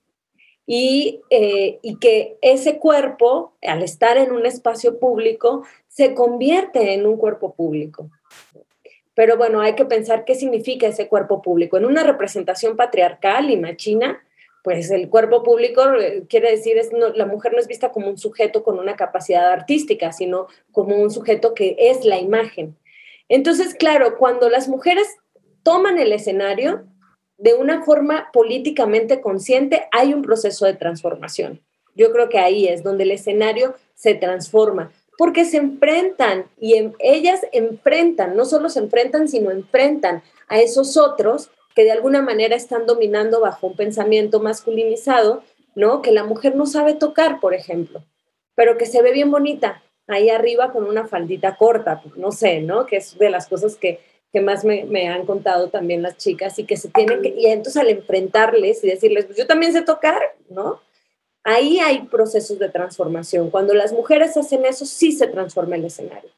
Eh, 0.72 1.80
y, 1.82 1.96
que 1.98 2.38
ese 2.44 2.78
cuerpo, 2.78 3.58
al 3.64 3.82
estar 3.82 4.18
en 4.18 4.32
un 4.32 4.46
espacio 4.46 5.00
público, 5.00 5.64
se 5.88 6.14
convierte 6.14 6.94
en 6.94 7.08
un 7.08 7.18
cuerpo 7.18 7.56
público. 7.56 8.12
Pero 9.20 9.36
bueno, 9.36 9.60
hay 9.60 9.76
que 9.76 9.84
pensar 9.84 10.24
qué 10.24 10.34
significa 10.34 10.88
ese 10.88 11.10
cuerpo 11.10 11.42
público. 11.42 11.76
En 11.76 11.84
una 11.84 12.04
representación 12.04 12.78
patriarcal 12.78 13.52
y 13.52 13.58
machina, 13.58 14.24
pues 14.64 14.90
el 14.92 15.10
cuerpo 15.10 15.44
público 15.44 15.94
eh, 15.96 16.24
quiere 16.30 16.52
decir, 16.52 16.78
es, 16.78 16.92
la 16.94 17.26
mujer 17.26 17.52
no 17.52 17.60
es 17.60 17.68
vista 17.68 17.92
como 17.92 18.08
un 18.08 18.18
sujeto 18.18 18.64
con 18.64 18.80
una 18.80 18.96
capacidad 18.96 19.52
artística, 19.52 20.14
sino 20.14 20.48
como 20.72 20.96
un 20.96 21.12
sujeto 21.12 21.54
que 21.54 21.76
es 21.78 22.06
la 22.06 22.18
imagen. 22.18 22.78
Entonces, 23.28 23.76
claro, 23.76 24.18
cuando 24.18 24.48
las 24.48 24.70
mujeres 24.70 25.18
toman 25.64 26.00
el 26.00 26.14
escenario, 26.14 26.86
de 27.38 27.56
una 27.56 27.84
forma 27.84 28.30
políticamente 28.32 29.20
consciente, 29.20 29.90
hay 29.92 30.14
un 30.14 30.22
proceso 30.22 30.66
de 30.66 30.76
transformación. 30.76 31.60
Yo 31.94 32.14
creo 32.14 32.30
que 32.30 32.40
ahí 32.40 32.70
es 32.70 32.84
donde 32.84 33.04
el 33.04 33.12
escenario 33.12 33.76
se 33.96 34.16
transforma, 34.16 34.94
porque 35.20 35.44
se 35.44 35.58
enfrentan 35.58 36.46
y 36.62 36.94
ellas 36.98 37.42
enfrentan, 37.52 38.38
no 38.38 38.46
solo 38.46 38.70
se 38.70 38.80
enfrentan, 38.80 39.28
sino 39.28 39.52
enfrentan 39.52 40.24
a 40.48 40.62
esos 40.62 40.96
otros 40.96 41.50
que 41.76 41.84
de 41.84 41.92
alguna 41.92 42.22
manera 42.22 42.56
están 42.56 42.86
dominando 42.86 43.42
bajo 43.42 43.68
un 43.68 43.76
pensamiento 43.76 44.40
masculinizado, 44.40 45.44
¿no? 45.76 46.02
Que 46.02 46.14
la 46.14 46.24
mujer 46.24 46.56
no 46.56 46.66
sabe 46.66 46.94
tocar, 46.94 47.42
por 47.42 47.54
ejemplo, 47.54 48.02
pero 48.56 48.78
que 48.78 48.86
se 48.86 49.02
ve 49.02 49.12
bien 49.12 49.30
bonita 49.30 49.84
ahí 50.08 50.30
arriba 50.30 50.72
con 50.72 50.86
una 50.86 51.06
faldita 51.06 51.58
corta, 51.58 52.02
no 52.16 52.32
sé, 52.32 52.62
¿no? 52.62 52.86
Que 52.86 52.96
es 52.96 53.18
de 53.18 53.30
las 53.30 53.50
cosas 53.50 53.76
que 53.76 54.00
que 54.32 54.42
más 54.42 54.64
me, 54.64 55.10
han 55.10 55.26
contado 55.26 55.70
también 55.70 56.04
las 56.04 56.16
chicas 56.18 56.60
y 56.60 56.64
que 56.64 56.78
se 56.78 56.90
tienen 56.90 57.24
que, 57.24 57.30
y 57.30 57.48
entonces 57.48 57.82
al 57.82 57.90
enfrentarles 57.90 58.84
y 58.84 58.88
decirles, 58.88 59.26
pues 59.26 59.38
yo 59.38 59.48
también 59.48 59.74
sé 59.74 59.82
tocar, 59.82 60.22
¿no? 60.50 60.80
Ahí 61.44 61.80
hay 61.80 62.04
procesos 62.04 62.60
de 62.60 62.70
transformación. 62.70 63.50
Cuando 63.50 63.74
las 63.74 63.94
mujeres 63.94 64.36
hacen 64.38 64.66
eso, 64.66 64.86
sí 64.86 65.12
se 65.12 65.28
transforma 65.28 65.76
el 65.76 65.86
escenario. 65.86 66.32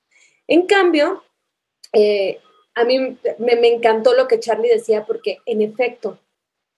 En 0.47 0.67
cambio, 0.67 1.23
eh, 1.93 2.39
a 2.75 2.83
mí 2.83 3.17
me, 3.37 3.67
encantó 3.67 4.13
lo 4.13 4.27
que 4.27 4.39
Charlie 4.39 4.69
decía 4.69 5.05
porque, 5.05 5.39
en 5.45 5.61
efecto, 5.61 6.19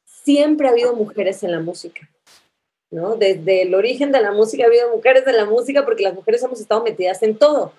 siempre 0.05 0.67
ha 0.67 0.71
habido 0.71 0.95
mujeres 0.95 1.43
en 1.43 1.51
la 1.51 1.59
música. 1.59 2.09
¿no? 2.91 3.15
Desde 3.15 3.63
el 3.63 3.73
origen 3.73 4.11
de 4.11 4.21
la 4.21 4.31
música 4.31 4.63
ha 4.63 4.67
habido 4.67 4.95
mujeres 4.95 5.25
en 5.27 5.37
la 5.37 5.45
música 5.45 5.83
porque 5.83 6.03
las 6.03 6.13
mujeres 6.13 6.43
hemos 6.43 6.59
estado 6.59 6.83
metidas 6.83 7.23
en 7.23 7.37
todo. 7.37 7.73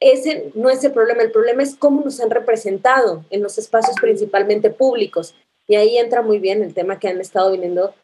Ese 0.00 0.50
no 0.54 0.70
es 0.70 0.82
el 0.82 0.92
problema, 0.92 1.22
el 1.22 1.30
problema 1.30 1.62
es 1.62 1.76
cómo 1.76 2.02
nos 2.02 2.20
han 2.20 2.30
representado 2.30 3.24
en 3.30 3.42
los 3.42 3.58
espacios 3.58 3.96
principalmente 4.00 4.70
públicos. 4.70 5.34
Y 5.68 5.76
ahí 5.76 5.96
entra 5.98 6.22
muy 6.22 6.38
bien 6.38 6.62
el 6.62 6.74
tema 6.74 6.98
que 6.98 7.08
han 7.08 7.20
estado 7.20 7.52
viniendo, 7.52 7.94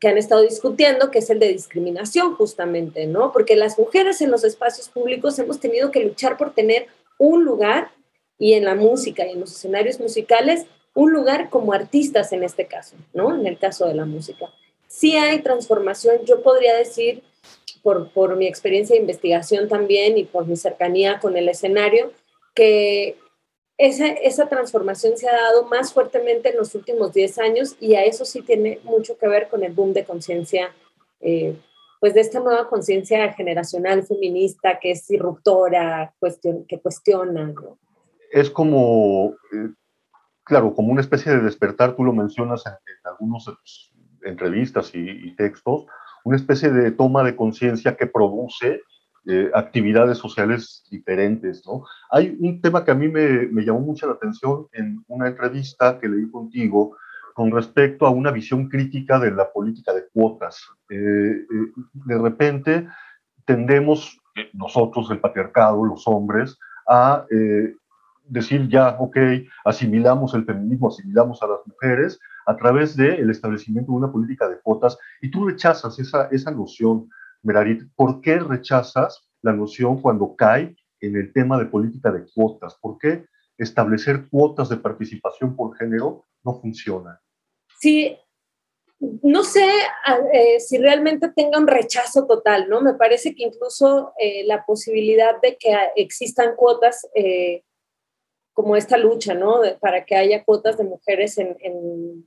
que 0.00 0.08
han 0.08 0.18
estado 0.18 0.42
discutiendo, 0.42 1.10
que 1.10 1.20
es 1.20 1.30
el 1.30 1.38
de 1.38 1.48
discriminación 1.48 2.34
justamente, 2.34 3.06
¿no? 3.06 3.32
Porque 3.32 3.56
las 3.56 3.78
mujeres 3.78 4.20
en 4.20 4.30
los 4.30 4.44
espacios 4.44 4.88
públicos 4.88 5.38
hemos 5.38 5.58
tenido 5.58 5.90
que 5.90 6.04
luchar 6.04 6.36
por 6.36 6.52
tener 6.52 6.86
un 7.18 7.44
lugar 7.44 7.90
y 8.38 8.52
en 8.52 8.64
la 8.64 8.74
música 8.74 9.26
y 9.26 9.32
en 9.32 9.40
los 9.40 9.52
escenarios 9.52 9.98
musicales, 9.98 10.66
un 10.94 11.12
lugar 11.12 11.48
como 11.48 11.72
artistas 11.72 12.32
en 12.32 12.42
este 12.42 12.66
caso, 12.66 12.96
¿no? 13.14 13.34
En 13.34 13.46
el 13.46 13.58
caso 13.58 13.86
de 13.86 13.94
la 13.94 14.04
música. 14.04 14.46
Sí 14.86 15.16
hay 15.16 15.40
transformación, 15.40 16.18
yo 16.24 16.42
podría 16.42 16.76
decir, 16.76 17.22
por, 17.82 18.10
por 18.10 18.36
mi 18.36 18.46
experiencia 18.46 18.94
de 18.94 19.00
investigación 19.00 19.68
también 19.68 20.18
y 20.18 20.24
por 20.24 20.46
mi 20.46 20.56
cercanía 20.56 21.20
con 21.20 21.36
el 21.36 21.48
escenario, 21.48 22.12
que 22.54 23.16
esa, 23.78 24.06
esa, 24.08 24.48
transformación 24.48 25.16
se 25.16 25.28
ha 25.28 25.34
dado 25.34 25.66
más 25.66 25.92
fuertemente 25.92 26.50
en 26.50 26.56
los 26.56 26.74
últimos 26.74 27.12
10 27.12 27.38
años 27.38 27.76
y 27.80 27.94
a 27.94 28.04
eso 28.04 28.24
sí 28.24 28.42
tiene 28.42 28.80
mucho 28.84 29.18
que 29.18 29.28
ver 29.28 29.48
con 29.48 29.62
el 29.62 29.72
boom 29.72 29.92
de 29.92 30.04
conciencia, 30.04 30.74
eh, 31.20 31.56
pues 32.00 32.14
de 32.14 32.20
esta 32.20 32.40
nueva 32.40 32.68
conciencia 32.68 33.32
generacional 33.34 34.02
feminista 34.04 34.78
que 34.80 34.92
es 34.92 35.06
disruptora, 35.06 36.14
cuestión, 36.18 36.64
que 36.66 36.80
cuestiona. 36.80 37.52
Es 38.32 38.50
como, 38.50 39.34
eh, 39.52 39.70
claro, 40.42 40.74
como 40.74 40.92
una 40.92 41.02
especie 41.02 41.32
de 41.32 41.40
despertar, 41.40 41.96
tú 41.96 42.04
lo 42.04 42.12
mencionas 42.12 42.64
en, 42.66 42.72
algunas 43.04 43.44
entrevistas 44.22 44.90
y 44.94 45.36
textos, 45.36 45.86
una 46.24 46.36
especie 46.36 46.70
de 46.70 46.90
toma 46.90 47.22
de 47.22 47.36
conciencia 47.36 47.96
que 47.96 48.06
produce 48.06 48.80
eh, 49.28 49.50
actividades 49.54 50.18
sociales 50.18 50.84
diferentes, 50.88 51.66
¿no? 51.66 51.84
Hay 52.10 52.36
un 52.38 52.60
tema 52.60 52.84
que 52.84 52.92
a 52.92 52.94
mí 52.94 53.08
me, 53.08 53.46
me, 53.48 53.64
llamó 53.64 53.80
mucho 53.80 54.06
la 54.06 54.12
atención 54.12 54.68
en 54.72 55.04
una 55.08 55.26
entrevista 55.26 55.98
que 55.98 56.08
leí 56.08 56.30
contigo 56.30 56.96
con 57.34 57.50
respecto 57.50 58.06
a 58.06 58.10
una 58.10 58.30
visión 58.30 58.68
crítica 58.68 59.18
de 59.18 59.32
la 59.32 59.50
política 59.52 59.92
de 59.92 60.06
cuotas. 60.12 60.64
Eh, 60.90 60.96
eh, 60.96 61.46
de 61.92 62.18
repente 62.18 62.86
tendemos, 63.44 64.16
nosotros, 64.52 65.10
el 65.10 65.18
patriarcado, 65.18 65.84
los 65.84 66.06
hombres, 66.06 66.56
a 66.86 67.26
decir 68.28 68.68
ya, 68.68 68.96
ok, 68.98 69.16
asimilamos 69.64 70.34
el 70.34 70.44
feminismo, 70.44 70.88
asimilamos 70.88 71.42
a 71.42 71.48
las 71.48 71.66
mujeres 71.66 72.20
a 72.46 72.56
través 72.56 72.96
del 72.96 73.28
establecimiento 73.28 73.90
de 73.90 73.98
una 73.98 74.12
política 74.12 74.48
de 74.48 74.60
cuotas 74.60 74.96
y 75.20 75.30
tú 75.30 75.48
rechazas 75.48 75.98
esa, 75.98 76.28
esa 76.28 76.52
noción 76.52 77.08
Merarit, 77.46 77.82
¿por 77.94 78.20
qué 78.20 78.40
rechazas 78.40 79.28
la 79.40 79.52
noción 79.52 80.02
cuando 80.02 80.34
cae 80.34 80.74
en 81.00 81.16
el 81.16 81.32
tema 81.32 81.58
de 81.58 81.66
política 81.66 82.10
de 82.10 82.26
cuotas? 82.34 82.76
¿Por 82.80 82.98
qué 82.98 83.24
establecer 83.56 84.28
cuotas 84.28 84.68
de 84.68 84.76
participación 84.76 85.54
por 85.54 85.76
género 85.76 86.24
no 86.42 86.60
funciona? 86.60 87.20
Sí, 87.78 88.18
no 88.98 89.44
sé 89.44 89.64
eh, 90.32 90.58
si 90.58 90.78
realmente 90.78 91.28
tenga 91.28 91.58
un 91.58 91.68
rechazo 91.68 92.26
total, 92.26 92.68
¿no? 92.68 92.80
Me 92.80 92.94
parece 92.94 93.34
que 93.34 93.44
incluso 93.44 94.12
eh, 94.18 94.44
la 94.44 94.64
posibilidad 94.64 95.40
de 95.40 95.56
que 95.56 95.72
existan 95.94 96.56
cuotas 96.56 97.06
eh, 97.14 97.62
como 98.52 98.74
esta 98.74 98.96
lucha, 98.96 99.34
¿no? 99.34 99.60
para 99.80 100.06
que 100.06 100.16
haya 100.16 100.42
cuotas 100.42 100.78
de 100.78 100.84
mujeres 100.84 101.36
en, 101.36 101.56
en 101.60 102.26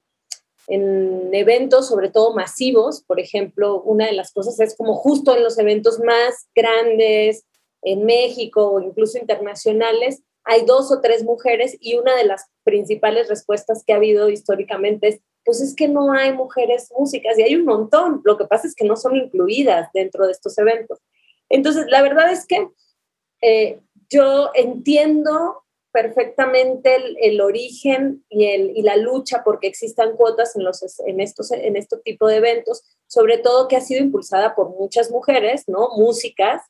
eventos, 0.67 1.87
sobre 1.87 2.09
todo 2.09 2.33
masivos, 2.33 3.03
por 3.03 3.19
ejemplo, 3.19 3.81
una 3.81 4.05
de 4.05 4.13
las 4.13 4.31
cosas 4.31 4.59
es 4.59 4.75
como 4.75 4.95
justo 4.95 5.35
en 5.35 5.43
los 5.43 5.57
eventos 5.57 5.99
más 5.99 6.47
grandes 6.53 7.45
en 7.81 8.05
México 8.05 8.69
o 8.69 8.79
incluso 8.79 9.17
internacionales, 9.17 10.21
hay 10.43 10.65
dos 10.65 10.91
o 10.91 11.01
tres 11.01 11.23
mujeres 11.23 11.77
y 11.79 11.95
una 11.95 12.15
de 12.15 12.25
las 12.25 12.45
principales 12.63 13.29
respuestas 13.29 13.83
que 13.85 13.93
ha 13.93 13.97
habido 13.97 14.29
históricamente 14.29 15.07
es, 15.07 15.21
pues 15.45 15.61
es 15.61 15.75
que 15.75 15.87
no 15.87 16.11
hay 16.11 16.33
mujeres 16.33 16.89
músicas 16.97 17.37
y 17.37 17.43
hay 17.43 17.55
un 17.55 17.65
montón, 17.65 18.21
lo 18.23 18.37
que 18.37 18.45
pasa 18.45 18.67
es 18.67 18.75
que 18.75 18.85
no 18.85 18.95
son 18.95 19.15
incluidas 19.15 19.89
dentro 19.93 20.25
de 20.25 20.31
estos 20.31 20.57
eventos. 20.57 20.99
Entonces, 21.49 21.85
la 21.89 22.01
verdad 22.01 22.31
es 22.31 22.45
que 22.45 22.67
eh, 23.41 23.79
yo 24.09 24.51
entiendo 24.53 25.63
perfectamente 25.91 26.97
el, 27.19 27.41
origen 27.41 28.23
y, 28.29 28.45
el, 28.45 28.71
y, 28.75 28.83
la 28.83 28.95
lucha 28.95 29.43
porque 29.43 29.67
existan 29.67 30.15
cuotas 30.15 30.55
en, 30.55 30.63
los, 30.63 30.83
en, 31.05 31.19
estos, 31.19 31.51
en 31.51 31.75
este 31.75 31.97
tipo 31.97 32.27
de 32.27 32.37
eventos, 32.37 32.83
sobre 33.07 33.37
todo 33.37 33.67
que 33.67 33.75
ha 33.75 33.81
sido 33.81 34.01
impulsada 34.01 34.55
por 34.55 34.69
muchas 34.69 35.09
mujeres, 35.11 35.63
¿no? 35.67 35.89
Músicas 35.97 36.61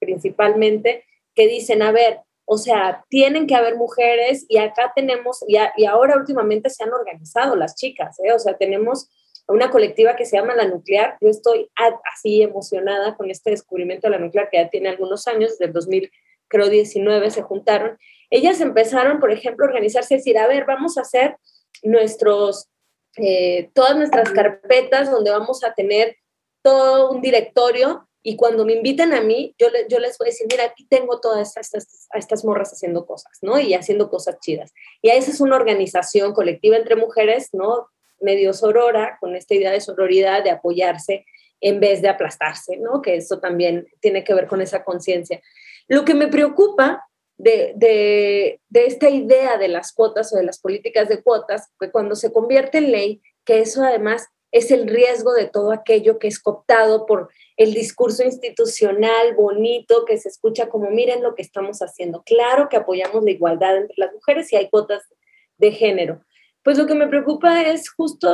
principalmente, 0.00 1.04
que 1.34 1.46
dicen, 1.46 1.82
a 1.82 1.92
ver, 1.92 2.20
o 2.46 2.58
sea, 2.58 3.04
tienen 3.08 3.46
que 3.46 3.54
haber 3.54 3.76
mujeres 3.76 4.44
y 4.48 4.58
acá 4.58 4.92
tenemos, 4.96 5.44
y, 5.46 5.56
ahora 5.84 6.16
últimamente 6.16 6.70
se 6.70 6.82
han 6.82 6.92
organizado 6.92 7.54
las 7.54 7.76
chicas, 7.76 8.18
¿eh? 8.24 8.32
o 8.32 8.38
sea, 8.38 8.56
tenemos 8.56 9.08
una 9.46 9.70
colectiva 9.70 10.16
que 10.16 10.24
se 10.24 10.36
llama 10.36 10.54
La 10.54 10.66
Nuclear. 10.66 11.16
Yo 11.20 11.28
estoy 11.28 11.70
así 12.12 12.42
emocionada 12.42 13.16
con 13.16 13.30
este 13.30 13.50
descubrimiento 13.50 14.06
de 14.06 14.12
la 14.12 14.18
nuclear 14.18 14.48
que 14.48 14.58
ya 14.58 14.70
tiene 14.70 14.88
algunos 14.88 15.26
años, 15.26 15.52
desde 15.52 15.66
el 15.66 15.72
2019 15.72 17.30
se 17.30 17.42
juntaron 17.42 17.98
ellas 18.30 18.60
empezaron, 18.60 19.20
por 19.20 19.32
ejemplo, 19.32 19.64
a 19.64 19.68
organizarse 19.68 20.14
y 20.14 20.16
decir, 20.18 20.38
a 20.38 20.46
ver, 20.46 20.64
vamos 20.64 20.96
a 20.96 21.02
hacer 21.02 21.36
nuestros, 21.82 22.68
eh, 23.16 23.70
todas 23.74 23.96
nuestras 23.96 24.30
carpetas 24.30 25.10
donde 25.10 25.30
vamos 25.30 25.64
a 25.64 25.74
tener 25.74 26.16
todo 26.62 27.10
un 27.10 27.20
directorio 27.20 28.08
y 28.22 28.36
cuando 28.36 28.66
me 28.66 28.74
inviten 28.74 29.14
a 29.14 29.22
mí, 29.22 29.54
yo, 29.58 29.70
les 29.70 30.18
voy 30.18 30.28
a 30.28 30.30
decir, 30.30 30.46
mira, 30.50 30.64
aquí 30.64 30.86
tengo 30.86 31.20
todas 31.20 31.56
estas, 31.56 32.06
estas 32.14 32.44
morras 32.44 32.70
haciendo 32.72 33.06
cosas, 33.06 33.32
¿no? 33.40 33.58
Y 33.58 33.72
haciendo 33.72 34.10
cosas 34.10 34.38
chidas. 34.40 34.72
Y 35.00 35.08
esa 35.08 35.30
es 35.30 35.40
una 35.40 35.56
organización 35.56 36.34
colectiva 36.34 36.76
entre 36.76 36.96
mujeres, 36.96 37.48
¿no? 37.52 37.88
Medio 38.20 38.52
sorora, 38.52 39.16
con 39.20 39.36
esta 39.36 39.54
idea 39.54 39.70
de 39.70 39.80
sororidad, 39.80 40.44
de 40.44 40.50
apoyarse 40.50 41.24
en 41.62 41.80
vez 41.80 42.02
de 42.02 42.10
aplastarse, 42.10 42.76
¿no? 42.76 43.00
Que 43.00 43.16
eso 43.16 43.40
también 43.40 43.86
tiene 44.00 44.22
que 44.22 44.34
ver 44.34 44.46
con 44.46 44.60
esa 44.60 44.84
conciencia. 44.84 45.40
Lo 45.88 46.04
que 46.04 46.14
me 46.14 46.28
preocupa 46.28 47.02
de, 47.42 48.60
esta 48.72 49.08
idea 49.08 49.56
de 49.58 49.68
las 49.68 49.92
cuotas 49.92 50.32
o 50.32 50.36
de 50.36 50.44
las 50.44 50.60
políticas 50.60 51.08
de 51.08 51.22
cuotas, 51.22 51.70
que 51.78 51.90
cuando 51.90 52.14
se 52.14 52.32
convierte 52.32 52.78
en 52.78 52.92
ley, 52.92 53.22
que 53.44 53.60
eso 53.60 53.82
además 53.82 54.26
es 54.52 54.70
el 54.70 54.88
riesgo 54.88 55.32
de 55.32 55.46
todo 55.46 55.70
aquello 55.72 56.18
que 56.18 56.26
es 56.26 56.40
cooptado 56.40 57.06
por 57.06 57.30
el 57.56 57.72
discurso 57.72 58.24
institucional 58.24 59.34
bonito 59.36 60.04
que 60.04 60.18
se 60.18 60.28
escucha 60.28 60.68
como 60.68 60.90
miren 60.90 61.22
lo 61.22 61.34
que 61.34 61.42
estamos 61.42 61.80
haciendo. 61.82 62.22
Claro 62.24 62.68
que 62.68 62.76
apoyamos 62.76 63.22
la 63.22 63.30
igualdad 63.30 63.76
entre 63.76 63.94
las 63.96 64.12
mujeres 64.12 64.52
y 64.52 64.56
hay 64.56 64.68
cuotas 64.68 65.04
de 65.58 65.70
género. 65.70 66.20
Pues 66.64 66.78
lo 66.78 66.86
que 66.86 66.94
me 66.94 67.06
preocupa 67.06 67.62
es 67.62 67.90
justo 67.90 68.28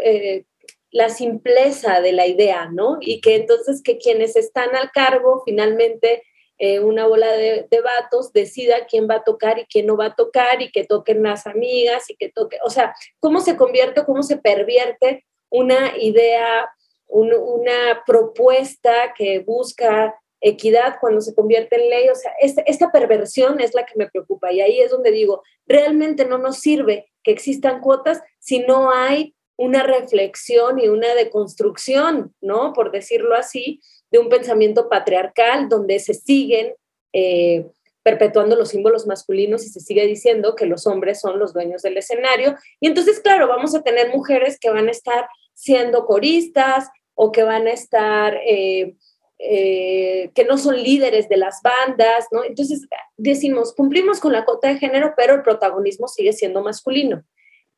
eh, 0.00 0.44
la 0.90 1.08
simpleza 1.08 2.00
de 2.00 2.12
la 2.12 2.26
idea, 2.26 2.68
¿no? 2.70 2.98
Y 3.00 3.20
que 3.20 3.36
entonces 3.36 3.82
que 3.82 3.98
quienes 3.98 4.36
están 4.36 4.76
al 4.76 4.90
cargo 4.92 5.42
finalmente 5.44 6.22
eh, 6.58 6.80
una 6.80 7.06
bola 7.06 7.32
de, 7.32 7.66
de, 7.70 7.80
vatos 7.80 8.32
decida 8.32 8.86
quién 8.86 9.08
va 9.08 9.16
a 9.16 9.24
tocar 9.24 9.58
y 9.58 9.66
quién 9.66 9.86
no 9.86 9.96
va 9.96 10.06
a 10.06 10.14
tocar 10.14 10.62
y 10.62 10.70
que 10.70 10.84
toquen 10.84 11.22
las 11.22 11.46
amigas 11.46 12.08
y 12.10 12.16
que 12.16 12.28
toque, 12.28 12.58
o 12.64 12.70
sea, 12.70 12.94
cómo 13.20 13.40
se 13.40 13.56
convierte, 13.56 14.04
cómo 14.04 14.22
se 14.22 14.36
pervierte 14.36 15.24
una 15.50 15.96
idea, 15.98 16.68
una 17.08 18.02
propuesta 18.06 19.12
que 19.16 19.40
busca 19.40 20.14
equidad 20.42 20.96
cuando 21.00 21.20
se 21.20 21.34
convierte 21.34 21.76
en 21.76 21.88
ley, 21.88 22.08
o 22.08 22.14
sea, 22.14 22.32
esta, 22.40 22.62
esta 22.62 22.90
perversión 22.90 23.60
es 23.60 23.74
la 23.74 23.86
que 23.86 23.94
me 23.96 24.08
preocupa 24.08 24.52
y 24.52 24.60
ahí 24.60 24.80
es 24.80 24.90
donde 24.90 25.12
digo, 25.12 25.42
realmente 25.66 26.24
no 26.24 26.36
nos 26.36 26.58
sirve 26.58 27.10
que 27.22 27.30
existan 27.30 27.80
cuotas 27.80 28.20
si 28.40 28.58
no 28.58 28.90
hay 28.90 29.34
una 29.62 29.84
reflexión 29.84 30.80
y 30.80 30.88
una 30.88 31.14
deconstrucción, 31.14 32.34
¿no? 32.40 32.72
Por 32.72 32.90
decirlo 32.90 33.36
así, 33.36 33.80
de 34.10 34.18
un 34.18 34.28
pensamiento 34.28 34.88
patriarcal 34.88 35.68
donde 35.68 36.00
se 36.00 36.14
siguen 36.14 36.74
eh, 37.12 37.66
perpetuando 38.02 38.56
los 38.56 38.70
símbolos 38.70 39.06
masculinos 39.06 39.64
y 39.64 39.68
se 39.68 39.78
sigue 39.78 40.04
diciendo 40.04 40.56
que 40.56 40.66
los 40.66 40.88
hombres 40.88 41.20
son 41.20 41.38
los 41.38 41.52
dueños 41.54 41.82
del 41.82 41.96
escenario. 41.96 42.56
Y 42.80 42.88
entonces, 42.88 43.20
claro, 43.20 43.46
vamos 43.46 43.72
a 43.76 43.82
tener 43.82 44.10
mujeres 44.10 44.58
que 44.58 44.70
van 44.70 44.88
a 44.88 44.90
estar 44.90 45.28
siendo 45.54 46.06
coristas 46.06 46.88
o 47.14 47.30
que 47.30 47.44
van 47.44 47.68
a 47.68 47.70
estar, 47.70 48.36
eh, 48.44 48.96
eh, 49.38 50.30
que 50.34 50.44
no 50.44 50.58
son 50.58 50.82
líderes 50.82 51.28
de 51.28 51.36
las 51.36 51.60
bandas, 51.62 52.26
¿no? 52.32 52.42
Entonces, 52.42 52.88
decimos, 53.16 53.72
cumplimos 53.72 54.18
con 54.18 54.32
la 54.32 54.44
cuota 54.44 54.66
de 54.66 54.78
género, 54.78 55.14
pero 55.16 55.34
el 55.34 55.42
protagonismo 55.42 56.08
sigue 56.08 56.32
siendo 56.32 56.62
masculino. 56.62 57.22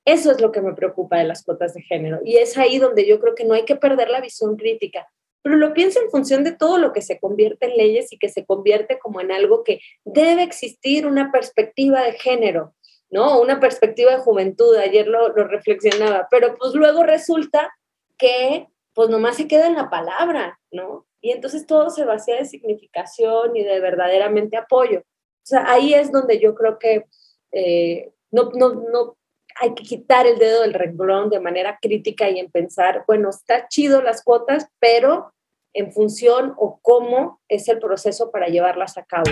Eso 0.05 0.31
es 0.31 0.41
lo 0.41 0.53
que 0.53 0.61
me 0.61 0.75
preocupa 0.75 1.19
de 1.19 1.25
las 1.25 1.45
cuotas 1.45 1.75
de 1.75 1.83
género. 1.83 2.21
Y 2.25 2.37
es 2.37 2.59
ahí 2.59 2.79
donde 2.79 3.07
yo 3.07 3.21
creo 3.21 3.35
que 3.35 3.45
no 3.45 3.55
hay 3.55 3.65
que 3.65 3.77
perder 3.77 4.11
la 4.11 4.21
visión 4.21 4.57
crítica 4.57 5.09
pero 5.45 5.57
lo 5.57 5.75
pienso 5.75 6.01
en 6.01 6.11
función 6.11 6.43
de 6.43 6.53
todo 6.53 6.79
lo 6.79 6.95
que 6.95 7.03
se 7.03 7.21
convierte 7.21 7.67
en 7.67 7.77
leyes 7.77 8.11
y 8.15 8.19
que 8.19 8.31
se 8.31 8.47
convierte 8.47 8.99
como 8.99 9.21
en 9.21 9.31
algo 9.31 9.63
que 9.63 9.79
debe 10.03 10.43
existir 10.43 11.07
una 11.07 11.31
perspectiva 11.31 12.03
de 12.03 12.15
género, 12.15 12.75
¿no? 13.11 13.39
Una 13.43 13.61
perspectiva 13.61 14.13
de 14.13 14.23
juventud, 14.23 14.75
ayer 14.77 15.07
lo, 15.07 15.29
lo 15.29 15.47
reflexionaba, 15.47 16.29
pero 16.31 16.57
pues 16.57 16.73
luego 16.73 17.03
resulta 17.03 17.71
que 18.17 18.69
pues 18.95 19.11
nomás 19.11 19.37
se 19.37 19.47
queda 19.47 19.67
en 19.67 19.75
la 19.75 19.91
palabra, 19.91 20.59
¿no? 20.73 21.07
Y 21.21 21.33
entonces 21.33 21.67
todo 21.67 21.91
se 21.91 22.07
vacía 22.07 22.37
de 22.37 22.47
significación 22.47 23.55
y 23.55 23.65
de 23.65 23.81
verdaderamente 23.81 24.57
apoyo. 24.57 25.01
O 25.01 25.47
sea, 25.47 25.71
ahí 25.71 25.93
es 25.93 26.11
donde 26.11 26.39
yo 26.39 26.55
creo 26.55 26.79
que 26.79 27.05
eh, 27.53 28.15
no, 28.31 28.49
no, 28.55 28.73
no 28.73 29.19
hay 29.61 29.75
que 29.75 29.85
quitar 29.85 30.27
el 30.27 30.39
dedo 30.39 30.63
del 30.63 30.75
renglón 30.75 31.31
de 31.31 31.41
manera 31.41 31.79
crítica 31.81 32.29
y 32.29 32.39
en 32.39 32.51
pensar, 32.51 33.05
bueno, 33.07 33.31
está 33.31 33.69
chido 33.69 34.03
las 34.03 34.23
cuotas, 34.23 34.69
pero 34.81 35.33
en 35.73 35.93
función 35.93 36.55
o 36.57 36.81
cómo 36.83 37.41
es 37.49 37.69
el 37.69 37.79
proceso 37.79 38.31
para 38.31 38.49
llevarlas 38.49 38.99
a 38.99 39.05
cabo. 39.05 39.31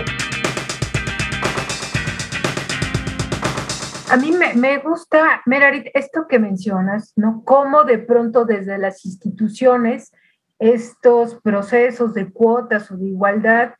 A 4.09 4.17
mí 4.17 4.31
me, 4.31 4.53
me, 4.53 4.77
gusta, 4.77 5.41
Merarit, 5.45 5.87
esto 5.93 6.27
que 6.27 6.39
mencionas, 6.39 7.13
¿no? 7.15 7.43
Cómo 7.45 7.83
de 7.83 7.97
pronto 7.97 8.45
desde 8.45 8.77
las 8.77 9.05
instituciones 9.05 10.11
estos 10.59 11.35
procesos 11.41 12.13
de 12.13 12.31
cuotas 12.31 12.91
o 12.91 12.97
de 12.97 13.07
igualdad 13.07 13.73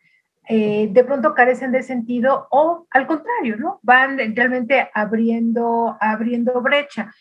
eh, 0.49 0.89
de 0.91 1.03
pronto 1.03 1.33
carecen 1.33 1.71
de 1.71 1.83
sentido 1.83 2.47
o 2.51 2.85
al 2.89 3.07
contrario, 3.07 3.57
¿no? 3.57 3.79
Van 3.81 4.17
realmente 4.35 4.89
abriendo, 4.93 5.97
abriendo 5.99 6.61
brecha. 6.61 7.13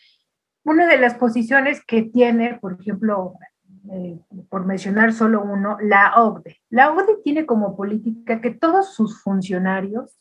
Una 0.63 0.87
de 0.87 0.97
las 0.97 1.15
posiciones 1.15 1.83
que 1.85 2.03
tiene, 2.03 2.57
por 2.59 2.77
ejemplo, 2.79 3.35
eh, 3.91 4.19
por 4.49 4.65
mencionar 4.65 5.13
solo 5.13 5.41
uno, 5.41 5.77
la 5.81 6.13
OCDE. 6.15 6.61
La 6.69 6.91
OCDE 6.91 7.17
tiene 7.23 7.45
como 7.45 7.75
política 7.75 8.41
que 8.41 8.51
todos 8.51 8.93
sus 8.93 9.21
funcionarios 9.21 10.19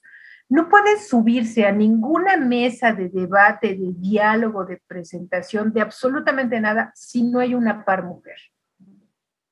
no 0.49 0.68
pueden 0.68 0.99
subirse 0.99 1.64
a 1.64 1.73
ninguna 1.73 2.37
mesa 2.37 2.92
de 2.92 3.09
debate, 3.09 3.68
de 3.68 3.94
diálogo, 3.97 4.64
de 4.64 4.82
presentación, 4.87 5.73
de 5.73 5.80
absolutamente 5.80 6.61
nada, 6.61 6.92
si 6.94 7.23
no 7.23 7.38
hay 7.40 7.54
una 7.54 7.85
par 7.85 8.04
mujer. 8.04 8.37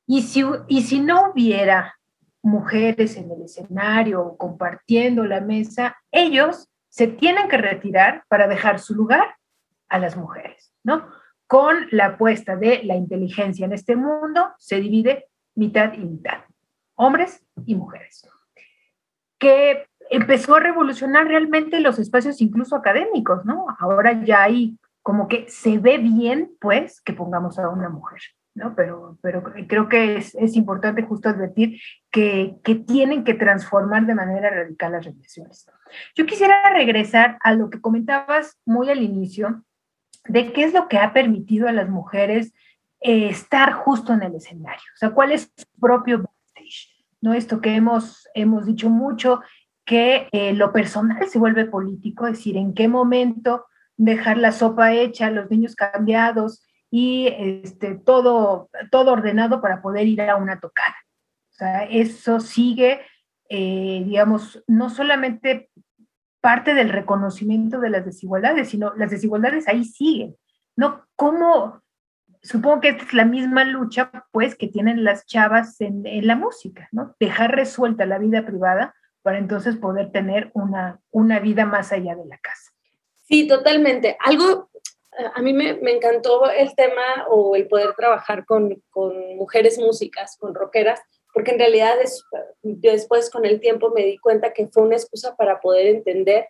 Y 0.07 0.23
si, 0.23 0.45
y 0.69 0.83
si 0.83 1.00
no 1.00 1.30
hubiera 1.30 2.00
mujeres 2.43 3.17
en 3.17 3.31
el 3.31 3.43
escenario 3.43 4.37
compartiendo 4.37 5.25
la 5.25 5.41
mesa, 5.41 5.97
ellos 6.11 6.69
se 6.89 7.07
tienen 7.07 7.49
que 7.49 7.59
retirar 7.59 8.25
para 8.29 8.49
dejar 8.49 8.79
su 8.79 8.95
lugar 8.95 9.37
a 9.89 9.99
las 9.99 10.17
mujeres, 10.17 10.73
¿no? 10.83 11.07
Con 11.47 11.87
la 11.91 12.07
apuesta 12.07 12.57
de 12.57 12.83
la 12.85 12.97
inteligencia 12.97 13.67
en 13.67 13.73
este 13.73 13.97
mundo, 13.97 14.53
se 14.59 14.81
divide 14.81 15.27
mitad 15.55 15.93
y 15.95 15.99
mitad, 15.99 16.45
hombres 16.95 17.45
y 17.67 17.75
mujeres, 17.75 18.29
que 19.39 19.87
empezó 20.11 20.57
a 20.57 20.61
revolucionar 20.61 21.27
realmente 21.27 21.81
los 21.81 21.99
espacios 21.99 22.41
incluso 22.41 22.77
académicos, 22.77 23.45
¿no? 23.45 23.67
Ahora 23.79 24.25
ya 24.25 24.45
hay 24.45 24.79
como 25.03 25.29
que 25.29 25.49
se 25.49 25.79
ve 25.79 25.99
bien, 25.99 26.57
pues, 26.61 27.01
que 27.01 27.13
pongamos 27.13 27.59
a 27.59 27.69
una 27.69 27.89
mujer. 27.89 28.21
¿No? 28.61 28.75
Pero, 28.76 29.19
pero 29.23 29.43
creo 29.67 29.88
que 29.88 30.19
es, 30.19 30.35
es 30.37 30.55
importante 30.55 31.02
justo 31.02 31.29
advertir 31.29 31.81
que, 32.11 32.57
que, 32.62 32.76
tienen 32.76 33.25
que 33.25 33.35
transformar 33.35 34.07
de 34.07 34.14
manera 34.14 34.50
radical 34.50 34.93
las 34.93 35.05
relaciones. 35.05 35.67
Yo 36.14 36.26
quisiera 36.26 36.71
regresar 36.71 37.38
a 37.40 37.55
lo 37.55 37.71
que 37.71 37.81
comentabas 37.81 38.59
muy 38.64 38.90
al 38.90 39.02
inicio, 39.02 39.64
de 40.26 40.52
qué 40.52 40.64
es 40.64 40.75
lo 40.75 40.87
que 40.88 40.99
ha 40.99 41.12
permitido 41.12 41.67
a 41.69 41.73
las 41.73 41.88
mujeres 41.88 42.52
eh, 43.00 43.29
estar 43.31 43.73
justo 43.73 44.12
en 44.12 44.23
el 44.23 44.35
escenario, 44.35 44.85
o 44.95 44.99
sea, 44.99 45.11
cuál 45.11 45.33
es 45.33 45.50
su 45.57 45.81
propio 45.81 46.19
backstage, 46.19 46.90
¿no? 47.23 47.33
Esto 47.33 47.62
que 47.62 47.75
hemos, 47.75 48.28
hemos 48.35 48.67
dicho 48.67 48.91
mucho, 48.91 49.41
que 49.87 50.28
eh, 50.32 50.52
lo 50.52 50.71
personal 50.73 51.26
se 51.26 51.39
vuelve 51.39 51.65
político, 51.65 52.26
es 52.26 52.35
decir, 52.35 52.58
en 52.58 52.75
qué 52.75 52.89
momento 52.89 53.65
dejar 53.97 54.37
la 54.37 54.52
sopa 54.52 54.93
hecha, 54.93 55.30
los 55.30 55.50
niños 55.50 55.75
cambiados, 55.75 56.63
y 56.91 57.29
este, 57.29 57.95
todo, 57.95 58.69
todo 58.91 59.13
ordenado 59.13 59.61
para 59.61 59.81
poder 59.81 60.07
ir 60.07 60.23
a 60.23 60.37
una 60.37 60.59
tocada. 60.59 60.97
O 61.50 61.53
sea, 61.53 61.85
eso 61.85 62.41
sigue, 62.41 63.00
eh, 63.49 64.03
digamos, 64.05 64.63
no 64.67 64.91
solamente 64.91 65.71
parte 66.41 66.75
del 66.75 66.89
reconocimiento 66.89 67.81
de 67.81 67.91
las 67.91 68.05
desigualdades, 68.05 68.71
sino 68.71 68.95
las 68.97 69.11
desigualdades 69.11 69.69
ahí 69.69 69.85
siguen. 69.85 70.37
¿No? 70.76 71.05
¿Cómo? 71.15 71.83
Supongo 72.43 72.81
que 72.81 72.89
esta 72.89 73.05
es 73.05 73.13
la 73.13 73.26
misma 73.26 73.65
lucha, 73.65 74.11
pues, 74.33 74.55
que 74.55 74.69
tienen 74.69 75.05
las 75.05 75.26
chavas 75.26 75.81
en, 75.81 76.07
en 76.07 76.26
la 76.26 76.37
música, 76.37 76.89
¿no? 76.91 77.15
Dejar 77.21 77.55
resuelta 77.55 78.07
la 78.07 78.19
vida 78.19 78.47
privada 78.47 78.95
para 79.23 79.37
entonces 79.37 79.76
poder 79.76 80.11
tener 80.11 80.50
una, 80.55 81.00
una 81.11 81.39
vida 81.39 81.67
más 81.67 81.93
allá 81.93 82.17
de 82.17 82.25
la 82.25 82.39
casa. 82.39 82.73
Sí, 83.31 83.47
totalmente. 83.47 84.17
Algo 84.25 84.70
a 85.35 85.43
mí 85.43 85.53
me, 85.53 85.71
encantó 85.71 86.49
el 86.51 86.75
tema 86.75 87.27
o 87.29 87.57
el 87.57 87.67
poder 87.69 87.95
trabajar 87.95 88.45
con, 88.45 88.83
mujeres 89.37 89.79
músicas, 89.79 90.37
con 90.39 90.55
rockeras, 90.55 91.01
porque 91.33 91.53
en 91.53 91.59
realidad 91.59 92.01
es, 92.01 92.25
después 92.63 93.31
con 93.31 93.45
el 93.45 93.61
tiempo 93.61 93.91
me 93.91 94.05
di 94.05 94.19
cuenta 94.19 94.53
que 94.53 94.69
fue 94.69 94.83
una 94.83 94.97
excusa 94.97 95.37
para 95.37 95.61
poder 95.61 95.87
entender 95.87 96.49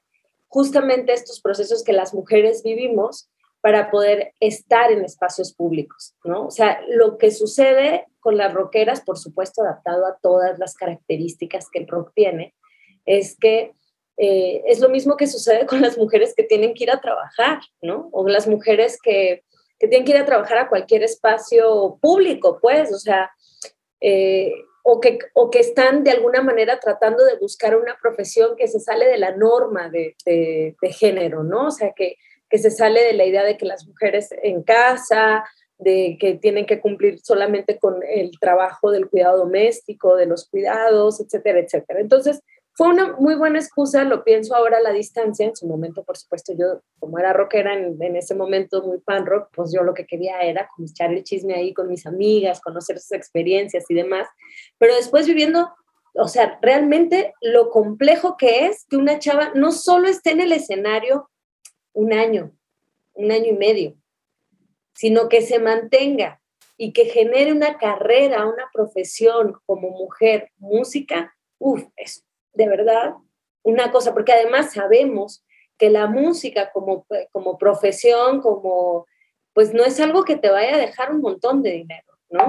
justamente 0.49 1.13
estos 1.13 1.41
procesos 1.41 1.85
que 1.85 1.93
las 1.93 2.13
mujeres 2.13 2.63
vivimos 2.63 3.31
para 3.61 3.91
poder 3.91 4.33
estar 4.41 4.91
en 4.91 5.05
espacios 5.05 5.53
públicos, 5.53 6.15
¿no? 6.25 6.47
O 6.47 6.51
sea, 6.51 6.81
lo 6.89 7.19
que 7.19 7.31
sucede 7.31 8.07
con 8.19 8.37
las 8.37 8.53
rockeras, 8.55 9.03
por 9.03 9.19
supuesto 9.19 9.63
adaptado 9.63 10.07
a 10.07 10.19
todas 10.21 10.59
las 10.59 10.75
características 10.75 11.69
que 11.71 11.81
el 11.81 11.87
rock 11.87 12.13
tiene, 12.15 12.55
es 13.05 13.37
que 13.39 13.75
eh, 14.23 14.63
es 14.67 14.81
lo 14.81 14.91
mismo 14.91 15.17
que 15.17 15.27
sucede 15.27 15.65
con 15.67 15.81
las 15.81 15.97
mujeres 15.97 16.35
que 16.37 16.43
tienen 16.43 16.75
que 16.75 16.85
ir 16.85 16.91
a 16.91 17.01
trabajar, 17.01 17.61
¿no? 17.81 18.11
O 18.13 18.29
las 18.29 18.47
mujeres 18.47 18.99
que, 19.03 19.45
que 19.79 19.89
tienen 19.89 20.05
que 20.05 20.13
ir 20.13 20.19
a 20.19 20.27
trabajar 20.27 20.59
a 20.59 20.69
cualquier 20.69 21.03
espacio 21.03 21.99
público, 22.03 22.59
pues, 22.61 22.93
o 22.93 22.99
sea, 22.99 23.31
eh, 24.03 24.53
o, 24.83 25.01
que, 25.01 25.21
o 25.33 25.49
que 25.51 25.61
están 25.61 26.05
de 26.05 26.11
alguna 26.11 26.43
manera 26.43 26.79
tratando 26.79 27.25
de 27.25 27.39
buscar 27.39 27.75
una 27.77 27.97
profesión 28.03 28.57
que 28.57 28.69
se 28.69 28.79
sale 28.79 29.09
de 29.09 29.17
la 29.17 29.35
norma 29.35 29.89
de, 29.89 30.15
de, 30.27 30.77
de 30.83 30.93
género, 30.93 31.43
¿no? 31.43 31.69
O 31.69 31.71
sea, 31.71 31.93
que, 31.97 32.17
que 32.51 32.59
se 32.59 32.71
sale 32.71 33.03
de 33.03 33.15
la 33.15 33.25
idea 33.25 33.43
de 33.43 33.57
que 33.57 33.65
las 33.65 33.87
mujeres 33.87 34.29
en 34.43 34.63
casa, 34.63 35.45
de 35.79 36.19
que 36.21 36.35
tienen 36.35 36.67
que 36.67 36.79
cumplir 36.79 37.21
solamente 37.21 37.79
con 37.79 38.03
el 38.07 38.39
trabajo 38.39 38.91
del 38.91 39.09
cuidado 39.09 39.39
doméstico, 39.39 40.15
de 40.15 40.27
los 40.27 40.47
cuidados, 40.47 41.23
etcétera, 41.23 41.61
etcétera. 41.61 42.01
Entonces, 42.01 42.43
fue 42.73 42.89
una 42.89 43.13
muy 43.15 43.35
buena 43.35 43.59
excusa, 43.59 44.05
lo 44.05 44.25
pienso 44.25 44.55
ahora 44.55 44.79
a 44.79 44.83
la 44.83 44.93
distancia, 44.93 45.47
en 45.47 45.57
su 45.57 45.67
momento, 45.67 46.05
por 46.05 46.17
supuesto, 46.17 46.53
yo 46.57 46.83
como 46.99 47.19
era 47.19 47.33
rockera 47.33 47.75
en, 47.75 48.01
en 48.01 48.17
ese 48.17 48.35
momento 48.35 48.83
muy 48.83 49.01
fan 49.01 49.27
rock, 49.27 49.49
pues 49.55 49.73
yo 49.73 49.83
lo 49.83 49.93
que 49.93 50.07
quería 50.07 50.41
era 50.43 50.69
como 50.75 50.89
echar 50.89 51.13
el 51.13 51.25
chisme 51.25 51.55
ahí 51.55 51.75
con 51.75 51.89
mis 51.89 52.07
amigas, 52.07 52.61
conocer 52.61 52.99
sus 52.99 53.13
experiencias 53.13 53.85
y 53.89 53.95
demás, 53.95 54.29
pero 54.79 54.95
después 54.95 55.27
viviendo, 55.27 55.69
o 56.15 56.29
sea, 56.29 56.59
realmente 56.63 57.35
lo 57.41 57.71
complejo 57.71 58.37
que 58.37 58.67
es 58.67 58.87
que 58.89 58.97
una 58.97 59.19
chava 59.19 59.53
no 59.55 59.73
solo 59.73 60.09
esté 60.09 60.31
en 60.31 60.41
el 60.41 60.53
escenario 60.53 61.29
un 61.93 62.13
año, 62.13 62.53
un 63.15 63.33
año 63.33 63.47
y 63.47 63.57
medio, 63.57 63.95
sino 64.95 65.29
que 65.29 65.43
se 65.43 65.59
mantenga 65.59 66.41
y 66.77 66.93
que 66.93 67.07
genere 67.07 67.53
una 67.53 67.77
carrera, 67.77 68.47
una 68.47 68.71
profesión 68.73 69.55
como 69.67 69.91
mujer, 69.91 70.51
música, 70.57 71.35
uff, 71.59 71.85
es 71.97 72.25
de 72.53 72.69
verdad 72.69 73.15
una 73.63 73.91
cosa, 73.91 74.13
porque 74.13 74.33
además 74.33 74.73
sabemos 74.73 75.45
que 75.79 75.91
la 75.91 76.07
música 76.07 76.71
como, 76.73 77.07
como 77.33 77.59
profesión, 77.59 78.41
como, 78.41 79.07
pues 79.55 79.73
no 79.73 79.85
es 79.85 79.99
algo 80.01 80.25
que 80.25 80.37
te 80.37 80.51
vaya 80.51 80.75
a 80.75 80.79
dejar 80.79 81.13
un 81.13 81.21
montón 81.21 81.63
de 81.63 81.73
dinero, 81.73 82.07
¿no? 82.29 82.49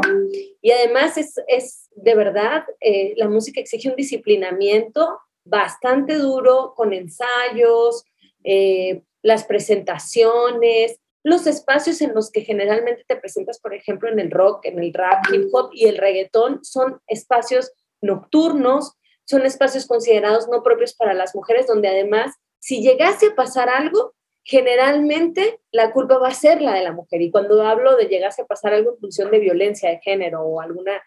Y 0.62 0.72
además 0.72 1.18
es, 1.18 1.36
es 1.48 1.88
de 1.96 2.16
verdad, 2.16 2.64
eh, 2.80 3.14
la 3.18 3.28
música 3.28 3.62
exige 3.62 3.90
un 3.90 3.96
disciplinamiento 3.96 5.20
bastante 5.44 6.16
duro, 6.16 6.74
con 6.76 6.94
ensayos, 6.94 8.04
eh, 8.44 9.02
las 9.22 9.46
presentaciones, 9.46 11.00
los 11.24 11.46
espacios 11.48 12.02
en 12.02 12.14
los 12.14 12.32
que 12.32 12.42
generalmente 12.42 13.04
te 13.08 13.16
presentas, 13.16 13.60
por 13.60 13.74
ejemplo, 13.74 14.10
en 14.10 14.20
el 14.20 14.32
rock, 14.32 14.66
en 14.66 14.80
el 14.80 14.94
rap, 14.94 15.24
hip 15.32 15.50
hop 15.54 15.70
y 15.74 15.86
el 15.86 15.98
reggaetón, 15.98 16.64
son 16.64 17.00
espacios 17.08 17.72
nocturnos, 18.02 18.98
son 19.26 19.46
espacios 19.46 19.86
considerados 19.86 20.48
no 20.50 20.64
propios 20.64 20.94
para 20.94 21.14
las 21.14 21.36
mujeres, 21.36 21.68
donde 21.68 21.88
además, 21.88 22.36
si 22.60 22.82
llegase 22.82 23.28
a 23.28 23.36
pasar 23.36 23.70
algo, 23.70 24.14
generalmente 24.44 25.60
la 25.72 25.92
culpa 25.92 26.18
va 26.18 26.30
a 26.30 26.34
ser 26.34 26.62
la 26.62 26.74
de 26.74 26.84
la 26.84 26.92
mujer. 26.92 27.22
Y 27.22 27.32
cuando 27.32 27.62
hablo 27.64 27.96
de 27.96 28.06
llegase 28.06 28.42
a 28.42 28.46
pasar 28.46 28.74
algo 28.74 28.92
en 28.92 29.00
función 29.00 29.32
de 29.32 29.40
violencia 29.40 29.90
de 29.90 30.00
género 30.00 30.42
o 30.42 30.60
alguna 30.60 31.02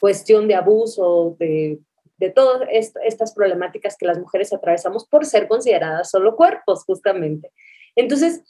cuestión 0.00 0.48
de 0.48 0.54
abuso, 0.54 1.36
de, 1.38 1.78
de 2.18 2.30
todas 2.30 2.68
estas 3.04 3.34
problemáticas 3.34 3.96
que 3.96 4.06
las 4.06 4.18
mujeres 4.18 4.52
atravesamos 4.52 5.06
por 5.06 5.26
ser 5.26 5.48
consideradas 5.48 6.10
solo 6.10 6.36
cuerpos, 6.36 6.84
justamente. 6.84 7.52
Entonces, 7.94 8.42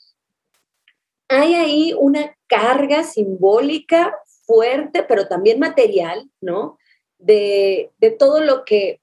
hay 1.28 1.54
ahí 1.54 1.94
una 1.98 2.36
carga 2.46 3.02
simbólica 3.02 4.14
fuerte, 4.46 5.02
pero 5.02 5.28
también 5.28 5.58
material, 5.58 6.30
¿no? 6.40 6.78
De, 7.18 7.90
de 7.98 8.10
todo 8.10 8.40
lo 8.40 8.64
que 8.64 9.00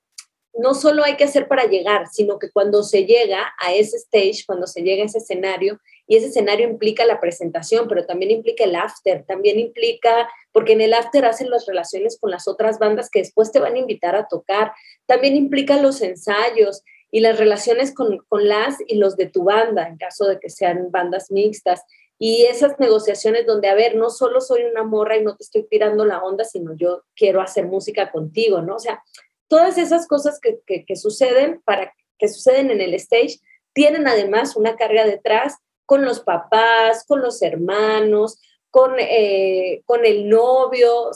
no 0.57 0.73
solo 0.73 1.03
hay 1.03 1.17
que 1.17 1.25
hacer 1.25 1.47
para 1.47 1.65
llegar, 1.65 2.07
sino 2.11 2.39
que 2.39 2.49
cuando 2.49 2.83
se 2.83 3.05
llega 3.05 3.53
a 3.59 3.73
ese 3.73 3.97
stage, 3.97 4.45
cuando 4.45 4.67
se 4.67 4.81
llega 4.81 5.03
a 5.03 5.05
ese 5.05 5.17
escenario, 5.17 5.79
y 6.07 6.17
ese 6.17 6.27
escenario 6.27 6.69
implica 6.69 7.05
la 7.05 7.19
presentación, 7.19 7.87
pero 7.87 8.05
también 8.05 8.31
implica 8.31 8.63
el 8.63 8.75
after, 8.75 9.23
también 9.25 9.59
implica, 9.59 10.29
porque 10.51 10.73
en 10.73 10.81
el 10.81 10.93
after 10.93 11.25
hacen 11.25 11.49
las 11.49 11.65
relaciones 11.65 12.17
con 12.19 12.31
las 12.31 12.47
otras 12.47 12.79
bandas 12.79 13.09
que 13.09 13.19
después 13.19 13.51
te 13.51 13.59
van 13.59 13.75
a 13.75 13.79
invitar 13.79 14.15
a 14.15 14.27
tocar, 14.27 14.71
también 15.07 15.35
implica 15.35 15.77
los 15.81 16.01
ensayos 16.01 16.83
y 17.11 17.21
las 17.21 17.37
relaciones 17.39 17.93
con, 17.93 18.19
con 18.29 18.47
las 18.47 18.77
y 18.87 18.95
los 18.95 19.17
de 19.17 19.27
tu 19.27 19.43
banda, 19.43 19.87
en 19.87 19.97
caso 19.97 20.25
de 20.25 20.39
que 20.39 20.49
sean 20.49 20.91
bandas 20.91 21.31
mixtas. 21.31 21.81
Y 22.17 22.45
esas 22.45 22.79
negociaciones 22.79 23.45
donde, 23.45 23.67
a 23.67 23.75
ver, 23.75 23.95
no 23.95 24.09
solo 24.09 24.39
soy 24.41 24.63
una 24.63 24.83
morra 24.83 25.17
y 25.17 25.23
no 25.23 25.35
te 25.35 25.43
estoy 25.43 25.63
tirando 25.67 26.05
la 26.05 26.23
onda, 26.23 26.45
sino 26.45 26.73
yo 26.75 27.03
quiero 27.15 27.41
hacer 27.41 27.65
música 27.65 28.11
contigo, 28.11 28.61
¿no? 28.61 28.75
O 28.75 28.79
sea, 28.79 29.03
todas 29.47 29.77
esas 29.77 30.07
cosas 30.07 30.39
que, 30.39 30.59
que, 30.65 30.95
suceden 30.95 31.61
para 31.65 31.93
que 32.17 32.27
suceden 32.27 32.71
en 32.71 32.81
el 32.81 32.93
stage 32.95 33.39
tienen 33.73 34.07
además 34.07 34.55
una 34.55 34.75
carga 34.75 35.05
detrás 35.05 35.57
con 35.85 36.05
los 36.05 36.21
papás, 36.21 37.05
con 37.07 37.21
los 37.21 37.41
hermanos, 37.41 38.39
con, 38.71 38.95
eh, 38.97 39.83
con 39.85 40.05
el 40.05 40.29
novio. 40.29 41.11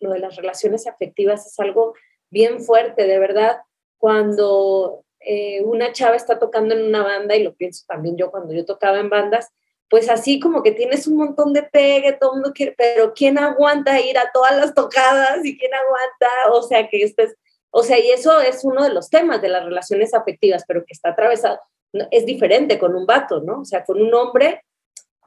lo 0.00 0.10
de 0.10 0.18
las 0.18 0.36
relaciones 0.36 0.86
afectivas 0.86 1.46
es 1.46 1.58
algo 1.60 1.94
bien 2.30 2.60
fuerte, 2.60 3.06
de 3.06 3.18
verdad. 3.18 3.58
Cuando 3.98 5.04
eh, 5.20 5.62
una 5.62 5.92
chava 5.92 6.16
está 6.16 6.38
tocando 6.38 6.74
en 6.74 6.84
una 6.84 7.02
banda, 7.02 7.36
y 7.36 7.42
lo 7.42 7.54
pienso 7.54 7.84
también 7.86 8.16
yo 8.16 8.30
cuando 8.30 8.52
yo 8.54 8.64
tocaba 8.64 8.98
en 8.98 9.10
bandas, 9.10 9.48
pues 9.88 10.08
así 10.08 10.40
como 10.40 10.62
que 10.62 10.72
tienes 10.72 11.06
un 11.06 11.18
montón 11.18 11.52
de 11.52 11.62
pegue, 11.62 12.14
todo 12.14 12.30
el 12.30 12.36
mundo 12.40 12.52
quiere, 12.54 12.74
pero 12.76 13.12
¿quién 13.12 13.38
aguanta 13.38 14.00
ir 14.00 14.16
a 14.16 14.30
todas 14.32 14.56
las 14.56 14.72
tocadas 14.74 15.44
y 15.44 15.58
quién 15.58 15.70
aguanta? 15.74 16.28
O 16.52 16.62
sea, 16.62 16.88
que 16.88 17.02
estés 17.02 17.36
o 17.74 17.82
sea, 17.82 17.98
y 17.98 18.10
eso 18.10 18.38
es 18.40 18.64
uno 18.64 18.84
de 18.84 18.92
los 18.92 19.08
temas 19.08 19.40
de 19.40 19.48
las 19.48 19.64
relaciones 19.64 20.12
afectivas, 20.12 20.64
pero 20.68 20.84
que 20.84 20.92
está 20.92 21.10
atravesado, 21.10 21.58
es 22.10 22.26
diferente 22.26 22.78
con 22.78 22.94
un 22.94 23.06
vato, 23.06 23.40
¿no? 23.40 23.60
O 23.60 23.64
sea, 23.64 23.82
con 23.84 24.00
un 24.00 24.12
hombre, 24.14 24.62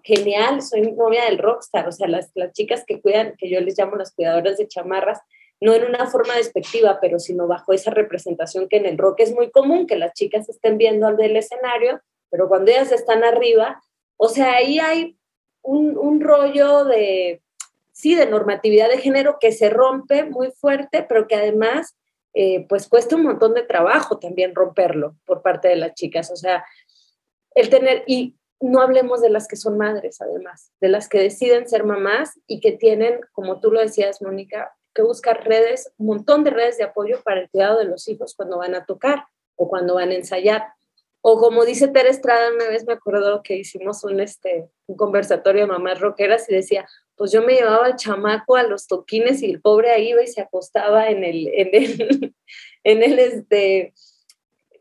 genial, 0.04 0.62
soy 0.62 0.92
novia 0.92 1.26
del 1.26 1.40
rockstar, 1.40 1.88
o 1.88 1.92
sea, 1.92 2.08
las, 2.08 2.30
las 2.36 2.54
chicas 2.54 2.84
que 2.86 3.02
cuidan, 3.02 3.34
que 3.38 3.50
yo 3.50 3.60
les 3.62 3.78
llamo 3.78 3.96
las 3.96 4.14
cuidadoras 4.14 4.58
de 4.58 4.68
chamarras, 4.68 5.20
no 5.60 5.74
en 5.74 5.86
una 5.86 6.06
forma 6.06 6.36
despectiva, 6.36 7.00
pero 7.02 7.18
sino 7.18 7.48
bajo 7.48 7.74
esa 7.74 7.90
representación 7.90 8.70
que 8.70 8.78
en 8.78 8.86
el 8.86 9.00
rock 9.00 9.22
es 9.22 9.34
muy 9.34 9.50
común, 9.50 9.88
que 9.88 9.96
las 9.96 10.14
chicas 10.14 10.48
estén 10.48 10.78
viendo 10.78 11.08
al 11.08 11.18
del 11.18 11.36
escenario, 11.36 12.00
pero 12.30 12.48
cuando 12.48 12.70
ellas 12.70 12.92
están 12.92 13.24
arriba, 13.24 13.82
o 14.18 14.30
sea, 14.30 14.58
ahí 14.58 14.78
hay 14.78 15.18
un, 15.64 15.98
un 15.98 16.22
rollo 16.22 16.86
de, 16.86 17.42
sí, 17.92 18.14
de 18.14 18.28
normatividad 18.28 18.90
de 18.90 19.00
género 19.00 19.38
que 19.40 19.52
se 19.52 19.72
rompe 19.72 20.26
muy 20.26 20.52
fuerte, 20.52 21.04
pero 21.10 21.28
que 21.28 21.36
además 21.36 21.96
eh, 22.38 22.66
pues 22.68 22.90
cuesta 22.90 23.16
un 23.16 23.24
montón 23.24 23.54
de 23.54 23.64
trabajo 23.64 24.20
también 24.20 24.54
romperlo 24.54 25.16
por 25.26 25.42
parte 25.42 25.70
de 25.70 25.78
las 25.78 25.94
chicas. 25.94 26.30
O 26.32 26.36
sea, 26.36 26.66
el 27.52 27.70
tener, 27.70 28.04
y 28.08 28.36
no 28.60 28.82
hablemos 28.82 29.22
de 29.22 29.30
las 29.30 29.48
que 29.48 29.56
son 29.56 29.78
madres, 29.78 30.22
además, 30.22 30.74
de 30.82 30.90
las 30.90 31.08
que 31.08 31.18
deciden 31.18 31.68
ser 31.70 31.86
mamás 31.86 32.38
y 32.46 32.60
que 32.60 32.74
tienen, 32.74 33.22
como 33.32 33.62
tú 33.62 33.72
lo 33.72 33.80
decías, 33.80 34.22
Mónica, 34.22 34.76
que 34.94 35.02
buscar 35.02 35.48
redes, 35.48 35.94
un 35.98 36.08
montón 36.08 36.44
de 36.44 36.52
redes 36.52 36.78
de 36.78 36.84
apoyo 36.84 37.22
para 37.24 37.40
el 37.40 37.50
cuidado 37.50 37.80
de 37.80 37.86
los 37.86 38.08
hijos 38.10 38.36
cuando 38.36 38.58
van 38.58 38.76
a 38.76 38.86
tocar 38.86 39.26
o 39.56 39.70
cuando 39.70 39.96
van 39.96 40.10
a 40.10 40.16
ensayar. 40.16 40.68
O 41.22 41.40
como 41.40 41.64
dice 41.64 41.88
Tere 41.88 42.10
Estrada, 42.10 42.54
una 42.54 42.68
vez 42.68 42.86
me 42.86 42.94
acuerdo 42.94 43.44
que 43.44 43.56
hicimos 43.56 44.04
un, 44.04 44.20
este, 44.20 44.70
un 44.88 44.98
conversatorio 44.98 45.62
de 45.62 45.68
mamás 45.68 46.02
rockeras 46.02 46.50
y 46.50 46.56
decía, 46.56 46.86
pues 47.16 47.32
yo 47.32 47.42
me 47.42 47.54
llevaba 47.54 47.86
al 47.86 47.96
chamaco 47.96 48.56
a 48.56 48.64
los 48.64 48.88
toquines 48.88 49.42
y 49.42 49.52
el 49.52 49.62
pobre 49.62 49.92
ahí 49.92 50.10
iba 50.10 50.22
y 50.22 50.28
se 50.28 50.42
acostaba 50.42 51.10
en 51.10 51.24
el, 51.24 51.48
en 51.48 51.70
el, 51.74 52.36
en 52.84 53.04
el, 53.04 53.20
este, 53.20 53.94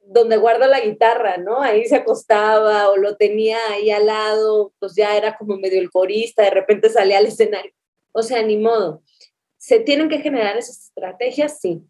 donde 0.07 0.37
guarda 0.37 0.67
la 0.67 0.81
guitarra, 0.81 1.37
¿no? 1.39 1.63
Ahí 1.63 1.85
se 1.87 1.97
acostaba 1.97 2.91
o 2.91 2.97
lo 2.97 3.17
tenía 3.17 3.59
ahí 3.71 3.91
al 3.91 4.07
lado, 4.07 4.73
pues 4.79 4.95
ya 4.95 5.17
era 5.17 5.37
como 5.37 5.57
medio 5.57 5.81
el 5.81 5.91
corista, 5.91 6.43
de 6.43 6.51
repente 6.51 6.91
salía 6.91 7.19
al 7.19 7.27
escenario. 7.27 7.73
O 8.13 8.23
sea, 8.23 8.43
ni 8.43 8.57
modo. 8.57 9.03
¿Se 9.57 9.81
tienen 9.81 10.09
que 10.09 10.21
generar 10.21 10.57
esas 10.57 10.87
estrategias? 10.87 11.59
Sí. 11.61 11.83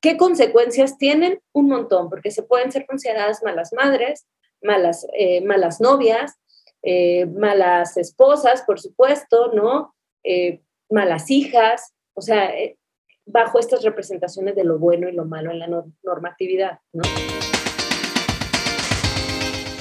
¿Qué 0.00 0.16
consecuencias 0.16 0.98
tienen? 0.98 1.40
Un 1.52 1.68
montón, 1.68 2.10
porque 2.10 2.30
se 2.30 2.42
pueden 2.42 2.70
ser 2.70 2.86
consideradas 2.86 3.42
malas 3.42 3.72
madres, 3.72 4.26
malas, 4.60 5.06
eh, 5.16 5.40
malas 5.42 5.80
novias, 5.80 6.34
eh, 6.82 7.26
malas 7.26 7.96
esposas, 7.96 8.62
por 8.62 8.80
supuesto, 8.80 9.52
¿no? 9.52 9.94
Eh, 10.24 10.62
malas 10.90 11.30
hijas, 11.30 11.92
o 12.14 12.20
sea, 12.20 12.46
eh, 12.56 12.76
bajo 13.24 13.60
estas 13.60 13.84
representaciones 13.84 14.56
de 14.56 14.64
lo 14.64 14.78
bueno 14.78 15.08
y 15.08 15.12
lo 15.12 15.24
malo 15.24 15.52
en 15.52 15.60
la 15.60 15.68
normatividad, 16.02 16.80
¿no? 16.92 17.02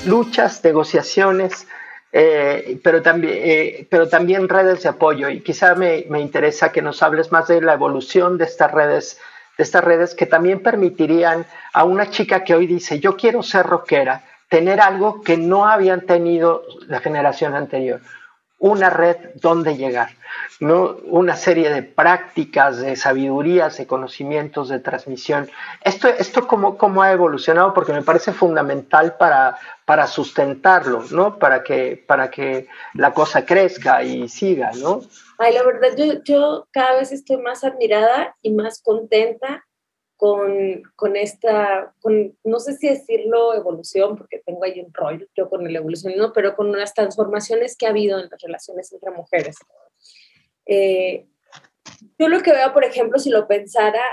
Luchas, 0.05 0.63
negociaciones, 0.63 1.67
pero, 2.11 3.01
también, 3.01 4.49
redes 4.49 4.83
de 4.83 4.89
apoyo. 4.89 5.29
Y 5.29 5.41
quizá 5.41 5.73
me, 5.73 6.05
me, 6.09 6.19
interesa 6.19 6.71
que 6.71 6.81
nos 6.81 7.01
hables 7.01 7.31
más 7.31 7.47
de 7.47 7.61
la 7.61 7.73
evolución 7.73 8.37
de 8.37 8.45
estas 8.45 8.71
redes, 8.71 9.19
de 9.57 9.63
estas 9.63 9.83
redes 9.83 10.13
que 10.13 10.25
también 10.27 10.61
permitirían 10.61 11.45
a 11.73 11.83
una 11.83 12.09
chica 12.09 12.43
que 12.43 12.53
hoy 12.53 12.67
dice, 12.67 12.99
yo 12.99 13.15
quiero 13.15 13.41
ser 13.43 13.65
rockera, 13.65 14.23
tener 14.51 14.81
algo 14.81 15.21
que 15.21 15.37
no 15.37 15.65
habían 15.65 16.01
tenido 16.01 16.63
la 16.87 16.99
generación 16.99 17.55
anterior, 17.55 18.01
una 18.59 18.89
red 18.89 19.15
donde 19.35 19.77
llegar, 19.77 20.09
¿no? 20.59 20.97
una 21.05 21.37
serie 21.37 21.69
de 21.73 21.83
prácticas, 21.83 22.81
de 22.81 22.97
sabidurías, 22.97 23.77
de 23.77 23.87
conocimientos, 23.87 24.67
de 24.67 24.79
transmisión. 24.79 25.49
Esto, 25.85 26.09
esto 26.09 26.47
cómo, 26.47 26.77
cómo 26.77 27.01
ha 27.01 27.13
evolucionado, 27.13 27.73
porque 27.73 27.93
me 27.93 28.01
parece 28.01 28.33
fundamental 28.33 29.15
para, 29.15 29.57
para 29.85 30.05
sustentarlo, 30.05 31.05
¿no? 31.11 31.39
para, 31.39 31.63
que, 31.63 32.03
para 32.05 32.29
que 32.29 32.67
la 32.93 33.13
cosa 33.13 33.45
crezca 33.45 34.03
y 34.03 34.27
siga. 34.27 34.71
¿no? 34.75 34.99
Ay, 35.37 35.53
la 35.53 35.63
verdad, 35.63 35.95
yo, 35.95 36.21
yo 36.25 36.67
cada 36.71 36.97
vez 36.97 37.13
estoy 37.13 37.37
más 37.37 37.63
admirada 37.63 38.35
y 38.41 38.51
más 38.51 38.81
contenta 38.81 39.63
con, 40.21 40.83
con 40.95 41.15
esta, 41.15 41.95
con, 41.99 42.37
no 42.43 42.59
sé 42.59 42.77
si 42.77 42.87
decirlo 42.87 43.55
evolución, 43.55 44.15
porque 44.15 44.37
tengo 44.45 44.63
ahí 44.63 44.79
un 44.79 44.93
rollo 44.93 45.25
yo 45.35 45.49
con 45.49 45.65
el 45.65 45.75
evolucionismo, 45.75 46.31
pero 46.31 46.55
con 46.55 46.71
las 46.71 46.93
transformaciones 46.93 47.75
que 47.75 47.87
ha 47.87 47.89
habido 47.89 48.19
en 48.19 48.29
las 48.29 48.39
relaciones 48.39 48.93
entre 48.93 49.09
mujeres. 49.09 49.57
Eh, 50.67 51.25
yo 52.19 52.27
lo 52.27 52.39
que 52.43 52.51
veo, 52.51 52.71
por 52.71 52.83
ejemplo, 52.83 53.17
si 53.17 53.31
lo 53.31 53.47
pensara 53.47 54.03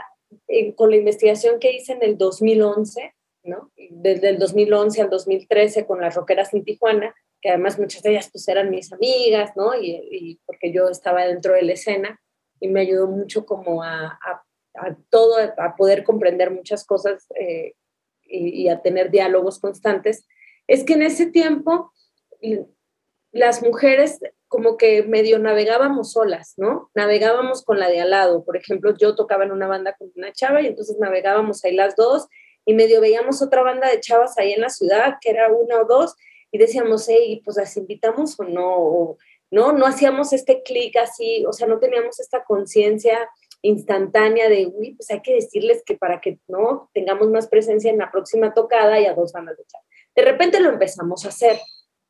con 0.77 0.89
la 0.89 0.97
investigación 0.97 1.59
que 1.61 1.73
hice 1.73 1.93
en 1.93 2.03
el 2.03 2.17
2011, 2.17 3.15
¿no? 3.43 3.71
Desde 3.91 4.31
el 4.31 4.39
2011 4.39 5.03
al 5.03 5.11
2013 5.11 5.85
con 5.85 6.01
las 6.01 6.15
roqueras 6.15 6.55
en 6.55 6.65
Tijuana, 6.65 7.15
que 7.43 7.51
además 7.51 7.79
muchas 7.79 8.03
de 8.03 8.13
ellas 8.13 8.31
pues 8.33 8.49
eran 8.49 8.71
mis 8.71 8.95
amigas, 8.95 9.51
¿no? 9.57 9.75
Y, 9.79 9.91
y 10.11 10.41
porque 10.47 10.73
yo 10.73 10.89
estaba 10.89 11.27
dentro 11.27 11.53
de 11.53 11.65
la 11.65 11.75
escena 11.75 12.19
y 12.61 12.69
me 12.69 12.81
ayudó 12.81 13.09
mucho 13.09 13.45
como 13.45 13.83
a, 13.83 14.07
a 14.07 14.48
a 14.81 14.97
todo, 15.11 15.37
a 15.39 15.77
poder 15.77 16.05
comprender 16.05 16.51
muchas 16.51 16.85
cosas 16.85 17.27
eh, 17.39 17.75
y, 18.25 18.69
a 18.69 18.83
tener 18.83 19.11
diálogos 19.11 19.59
constantes, 19.59 20.27
es 20.67 20.85
que 20.85 20.95
en 20.95 21.03
ese 21.03 21.27
tiempo 21.27 21.93
las 23.33 23.63
mujeres 23.63 24.21
como 24.49 24.77
que 24.77 25.03
medio 25.03 25.39
navegábamos 25.39 26.13
solas, 26.13 26.55
¿no? 26.57 26.91
Navegábamos 26.95 27.63
con 27.63 27.79
la 27.79 27.89
de 27.89 28.01
al 28.01 28.11
lado. 28.11 28.45
Por 28.45 28.57
ejemplo, 28.57 28.95
yo 28.97 29.15
tocaba 29.15 29.45
en 29.45 29.53
una 29.53 29.67
banda 29.67 29.95
con 29.99 30.11
una 30.17 30.33
chava 30.33 30.63
y 30.63 30.67
entonces 30.67 30.99
navegábamos 30.99 31.65
ahí 31.65 31.75
las 31.75 31.97
dos 31.97 32.29
y 32.69 32.75
medio 32.75 33.01
veíamos 33.01 33.41
otra 33.41 33.63
banda 33.63 33.89
de 33.89 33.99
chavas 33.99 34.37
ahí 34.37 34.53
en 34.53 34.61
la 34.61 34.69
ciudad, 34.69 35.17
que 35.23 35.31
era 35.31 35.51
una 35.51 35.81
o 35.81 35.87
dos, 35.87 36.15
y 36.51 36.59
decíamos, 36.59 37.09
hey, 37.09 37.41
pues 37.43 37.57
las 37.57 37.75
invitamos 37.79 38.39
o 38.39 38.45
no, 38.45 39.17
no, 39.51 39.73
no 39.73 39.87
hacíamos 39.87 40.35
este 40.35 40.63
clic 40.63 40.97
así, 40.99 41.47
o 41.47 41.53
sea, 41.55 41.67
no 41.67 41.79
teníamos 41.79 42.21
esta 42.21 42.45
conciencia 42.45 43.27
instantánea 43.63 44.49
de, 44.49 44.67
uy, 44.67 44.95
pues 44.95 45.11
hay 45.11 45.21
que 45.21 45.35
decirles 45.35 45.83
que 45.85 45.97
para 45.97 46.21
que 46.21 46.39
no 46.47 46.91
tengamos 46.95 47.29
más 47.29 47.49
presencia 47.49 47.91
en 47.91 47.99
la 47.99 48.11
próxima 48.11 48.55
tocada 48.55 49.01
y 49.01 49.07
a 49.07 49.15
dos 49.15 49.33
bandas 49.33 49.57
de 49.57 49.65
chat. 49.65 49.83
De 50.15 50.23
repente 50.23 50.61
lo 50.61 50.71
empezamos 50.71 51.25
a 51.25 51.29
hacer, 51.29 51.59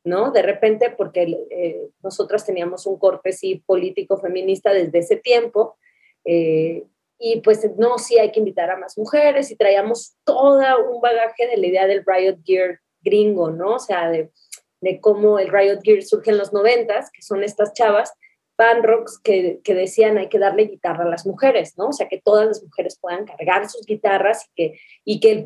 ¿no? 0.03 0.31
De 0.31 0.41
repente, 0.41 0.91
porque 0.91 1.23
eh, 1.49 1.89
nosotras 2.03 2.45
teníamos 2.45 2.85
un 2.85 2.99
corte 2.99 3.31
sí 3.31 3.63
político 3.65 4.17
feminista 4.17 4.73
desde 4.73 4.99
ese 4.99 5.15
tiempo, 5.15 5.77
eh, 6.25 6.83
y 7.21 7.41
pues 7.41 7.69
no, 7.77 7.97
sí 7.97 8.17
hay 8.17 8.31
que 8.31 8.39
invitar 8.39 8.71
a 8.71 8.77
más 8.77 8.97
mujeres 8.97 9.51
y 9.51 9.57
traíamos 9.57 10.15
todo 10.23 10.61
un 10.89 11.01
bagaje 11.01 11.47
de 11.47 11.57
la 11.57 11.67
idea 11.67 11.85
del 11.85 12.05
Riot 12.05 12.37
Gear 12.45 12.79
gringo, 13.01 13.51
¿no? 13.51 13.75
O 13.75 13.79
sea, 13.79 14.09
de, 14.09 14.31
de 14.79 15.01
cómo 15.01 15.37
el 15.37 15.49
Riot 15.49 15.81
Gear 15.83 16.01
surge 16.01 16.31
en 16.31 16.37
los 16.37 16.53
noventas, 16.53 17.11
que 17.11 17.21
son 17.21 17.43
estas 17.43 17.73
chavas 17.73 18.13
band 18.59 18.83
rocks 18.83 19.17
que, 19.23 19.61
que, 19.63 19.73
decían 19.73 20.17
hay 20.17 20.27
que 20.27 20.37
darle 20.37 20.65
guitarra 20.65 21.05
a 21.05 21.09
las 21.09 21.25
mujeres, 21.25 21.77
¿no? 21.77 21.87
O 21.87 21.93
sea, 21.93 22.09
que 22.09 22.19
todas 22.19 22.45
las 22.45 22.61
mujeres 22.61 22.99
puedan 22.99 23.25
cargar 23.25 23.69
sus 23.69 23.85
guitarras 23.85 24.45
y 24.45 24.51
que, 24.53 24.79
y 25.05 25.19
que 25.21 25.45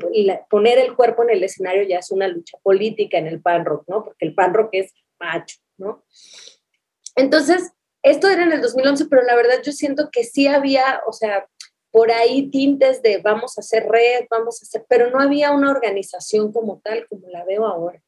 poner 0.49 0.80
el 0.80 0.95
cuerpo 0.95 1.21
en 1.21 1.30
el 1.30 1.43
escenario 1.43 1.84
ya 1.84 1.99
es 1.99 2.10
una 2.10 2.28
lucha 2.28 2.58
política 2.63 3.19
en 3.19 3.28
el 3.28 3.41
rock, 3.63 3.84
¿no? 3.88 4.04
Porque 4.04 4.26
el 4.26 4.36
rock 4.36 4.69
es 4.71 4.91
macho, 5.19 5.58
¿no? 5.78 6.04
Entonces, 7.15 7.71
esto 8.02 8.28
era 8.28 8.43
en 8.43 8.52
el 8.52 8.62
2011, 8.62 9.06
pero 9.06 9.21
la 9.21 9.36
verdad 9.36 9.62
yo 9.63 9.71
siento 9.71 10.10
que 10.12 10.23
sí 10.23 10.47
había, 10.47 11.04
o 11.06 11.13
sea, 11.13 11.47
por 11.91 12.12
ahí 12.12 12.49
tintes 12.49 13.04
de 13.04 13.19
vamos 13.19 13.60
a 13.60 13.62
hacer 13.62 13.88
red, 13.88 14.26
vamos 14.32 14.60
a 14.60 14.65
hacer, 14.65 14.86
pero 14.89 15.12
no 15.12 15.19
había 15.19 15.52
una 15.52 15.69
organización 15.69 16.52
como 16.52 16.82
tal 16.84 17.08
como 17.08 17.30
la 17.30 17.45
veo 17.45 17.67
ahora. 17.67 18.02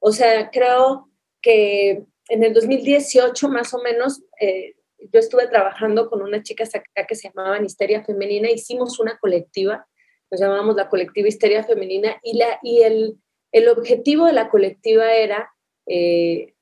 O 0.00 0.10
sea, 0.10 0.50
creo 0.50 1.08
que 1.40 2.04
en 2.28 2.44
el 2.44 2.52
2018 2.52 3.48
más 3.48 3.72
o 3.74 3.78
menos, 3.78 4.22
eh, 4.40 4.74
yo 4.98 5.20
estuve 5.20 5.46
trabajando 5.46 6.08
con 6.08 6.22
una 6.22 6.42
chica 6.42 6.64
acá 6.64 7.06
que 7.06 7.14
se 7.14 7.28
llamaba 7.28 7.62
Histeria 7.62 8.04
Femenina, 8.04 8.50
hicimos 8.50 8.98
una 8.98 9.18
colectiva, 9.18 9.86
nos 10.30 10.40
llamábamos 10.40 10.76
la 10.76 10.88
colectiva 10.88 11.28
Histeria 11.28 11.64
Femenina, 11.64 12.18
y, 12.22 12.38
la, 12.38 12.58
y 12.62 12.82
el, 12.82 13.16
el 13.52 13.68
objetivo 13.68 14.26
de 14.26 14.32
la 14.32 14.48
colectiva 14.48 15.12
era 15.12 15.50
eh, 15.86 16.54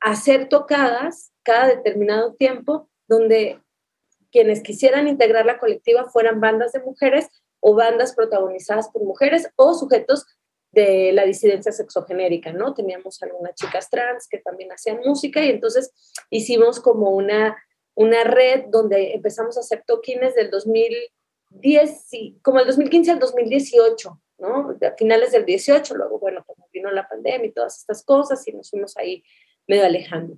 hacer 0.00 0.48
tocadas 0.48 1.32
cada 1.42 1.66
determinado 1.66 2.34
tiempo 2.34 2.88
donde 3.08 3.60
quienes 4.30 4.62
quisieran 4.62 5.08
integrar 5.08 5.46
la 5.46 5.58
colectiva 5.58 6.08
fueran 6.10 6.40
bandas 6.40 6.72
de 6.72 6.80
mujeres 6.80 7.28
o 7.60 7.74
bandas 7.74 8.14
protagonizadas 8.14 8.88
por 8.90 9.02
mujeres 9.02 9.50
o 9.56 9.74
sujetos 9.74 10.26
de 10.72 11.12
la 11.12 11.24
disidencia 11.24 11.72
sexogenérica, 11.72 12.52
¿no? 12.52 12.74
Teníamos 12.74 13.22
algunas 13.22 13.54
chicas 13.54 13.88
trans 13.88 14.28
que 14.28 14.38
también 14.38 14.70
hacían 14.70 15.00
música 15.04 15.42
y 15.42 15.50
entonces 15.50 15.92
hicimos 16.30 16.80
como 16.80 17.10
una, 17.10 17.56
una 17.94 18.24
red 18.24 18.64
donde 18.68 19.14
empezamos 19.14 19.56
a 19.56 19.60
hacer 19.60 19.82
toquines 19.86 20.34
del 20.34 20.50
2010, 20.50 22.08
como 22.42 22.60
el 22.60 22.66
2015 22.66 23.10
al 23.12 23.18
2018, 23.18 24.22
¿no? 24.38 24.76
A 24.82 24.96
finales 24.96 25.32
del 25.32 25.46
18, 25.46 25.94
luego, 25.94 26.18
bueno, 26.18 26.44
como 26.46 26.68
vino 26.72 26.90
la 26.90 27.08
pandemia 27.08 27.48
y 27.48 27.52
todas 27.52 27.78
estas 27.78 28.04
cosas 28.04 28.46
y 28.46 28.52
nos 28.52 28.70
fuimos 28.70 28.96
ahí 28.96 29.22
medio 29.66 29.84
alejando. 29.84 30.36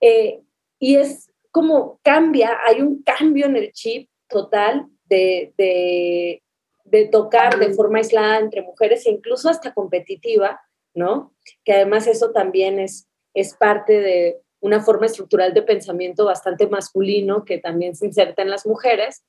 Eh, 0.00 0.40
y 0.78 0.96
es 0.96 1.30
como 1.50 2.00
cambia, 2.02 2.58
hay 2.64 2.80
un 2.80 3.02
cambio 3.02 3.46
en 3.46 3.56
el 3.56 3.72
chip 3.72 4.08
total 4.28 4.86
de, 5.04 5.52
de, 5.56 6.42
de, 6.90 7.06
tocar 7.06 7.58
de 7.58 7.72
forma 7.72 7.98
aislada 7.98 8.38
entre 8.38 8.62
mujeres 8.62 9.06
e 9.06 9.10
incluso 9.10 9.48
hasta 9.48 9.72
competitiva, 9.72 10.60
¿no? 10.94 11.34
Que 11.64 11.74
además 11.74 12.06
eso 12.06 12.32
también 12.32 12.78
es, 12.78 13.08
es 13.34 13.54
parte 13.54 14.00
de 14.00 14.40
una 14.60 14.80
forma 14.80 15.06
estructural 15.06 15.54
de 15.54 15.62
pensamiento 15.62 16.26
bastante 16.26 16.66
masculino 16.66 17.44
que 17.44 17.58
también 17.58 17.96
se 17.96 18.06
inserta 18.06 18.42
en 18.42 18.50
las 18.50 18.66
mujeres, 18.66 19.24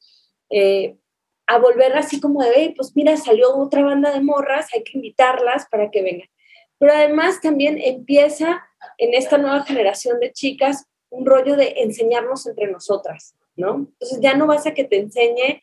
eh, 0.50 0.97
a 1.47 1.58
volver 1.58 1.95
así 1.97 2.19
como 2.19 2.41
de, 2.41 2.52
hey, 2.56 2.74
pues 2.76 2.95
mira, 2.95 3.17
salió 3.17 3.56
otra 3.58 3.84
banda 3.84 4.12
de 4.12 4.21
morras, 4.21 4.67
hay 4.74 4.84
que 4.84 4.97
invitarlas 4.97 5.67
para 5.69 5.89
que 5.89 6.02
vengan. 6.02 6.30
Pero 6.78 6.93
además 6.93 7.41
también 7.41 7.78
empieza 7.80 8.63
en 8.97 9.13
esta 9.13 9.38
nueva 9.38 9.63
generación 9.63 10.19
de 10.19 10.32
chicas 10.32 10.86
un 11.10 11.26
rollo 11.26 11.56
de 11.56 11.76
enseñarnos 11.78 12.47
entre 12.47 12.71
nosotras, 12.71 13.36
¿no? 13.56 13.76
Entonces 13.76 14.19
ya 14.21 14.34
no 14.34 14.47
vas 14.47 14.65
a 14.65 14.74
que 14.74 14.86
te 14.86 14.97
enseñe 14.97 15.62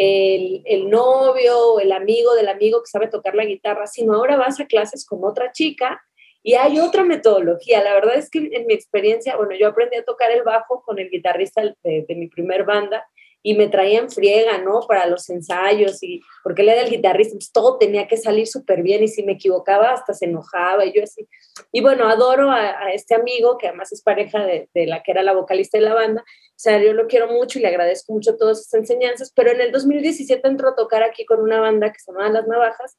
el, 0.00 0.88
novio 0.88 1.74
o 1.74 1.80
el 1.80 1.92
amigo 1.92 2.34
del 2.34 2.48
amigo 2.48 2.80
que 2.80 2.90
sabe 2.90 3.08
tocar 3.08 3.34
la 3.34 3.44
guitarra, 3.44 3.86
sino 3.86 4.14
ahora 4.14 4.36
vas 4.36 4.60
a 4.60 4.66
clases 4.66 5.04
con 5.04 5.20
otra 5.24 5.52
chica 5.52 6.00
y 6.42 6.54
hay 6.54 6.78
otra 6.80 7.04
metodología. 7.04 7.82
La 7.82 7.94
verdad 7.94 8.16
es 8.16 8.30
que 8.30 8.38
en 8.38 8.66
mi 8.66 8.72
experiencia, 8.72 9.36
bueno, 9.36 9.54
yo 9.58 9.68
aprendí 9.68 9.96
a 9.96 10.04
tocar 10.04 10.30
el 10.30 10.42
bajo 10.42 10.82
con 10.82 10.98
el 10.98 11.10
guitarrista 11.10 11.62
de 11.82 12.14
mi 12.16 12.28
primer 12.28 12.64
banda 12.64 13.06
y 13.42 13.54
me 13.54 13.68
traían 13.68 14.10
friega, 14.10 14.58
¿no? 14.58 14.80
Para 14.86 15.06
los 15.06 15.28
ensayos 15.30 16.02
y 16.02 16.20
porque 16.42 16.62
él 16.62 16.68
era 16.68 16.82
el 16.82 16.90
guitarrista, 16.90 17.34
pues 17.34 17.52
todo 17.52 17.78
tenía 17.78 18.06
que 18.06 18.16
salir 18.16 18.46
súper 18.46 18.82
bien 18.82 19.02
y 19.02 19.08
si 19.08 19.22
me 19.22 19.32
equivocaba 19.32 19.92
hasta 19.92 20.12
se 20.12 20.26
enojaba 20.26 20.84
y 20.84 20.92
yo 20.92 21.02
así. 21.02 21.26
Y 21.72 21.80
bueno, 21.80 22.08
adoro 22.08 22.50
a, 22.50 22.92
este 22.92 23.14
amigo 23.14 23.56
que 23.56 23.68
además 23.68 23.92
es 23.92 24.02
pareja 24.02 24.44
de, 24.44 24.68
de, 24.74 24.86
la 24.86 25.02
que 25.02 25.12
era 25.12 25.22
la 25.22 25.32
vocalista 25.32 25.78
de 25.78 25.84
la 25.84 25.94
banda, 25.94 26.22
o 26.22 26.62
sea, 26.62 26.82
yo 26.82 26.92
lo 26.92 27.06
quiero 27.06 27.28
mucho 27.28 27.58
y 27.58 27.62
le 27.62 27.68
agradezco 27.68 28.12
mucho 28.12 28.36
todas 28.36 28.60
estas 28.60 28.80
enseñanzas, 28.80 29.32
pero 29.34 29.50
en 29.50 29.60
el 29.60 29.72
2017 29.72 30.46
entró 30.46 30.70
a 30.70 30.76
tocar 30.76 31.02
aquí 31.02 31.24
con 31.24 31.40
una 31.40 31.60
banda 31.60 31.90
que 31.92 31.98
se 31.98 32.12
llamaba 32.12 32.30
Las 32.30 32.46
Navajas 32.46 32.98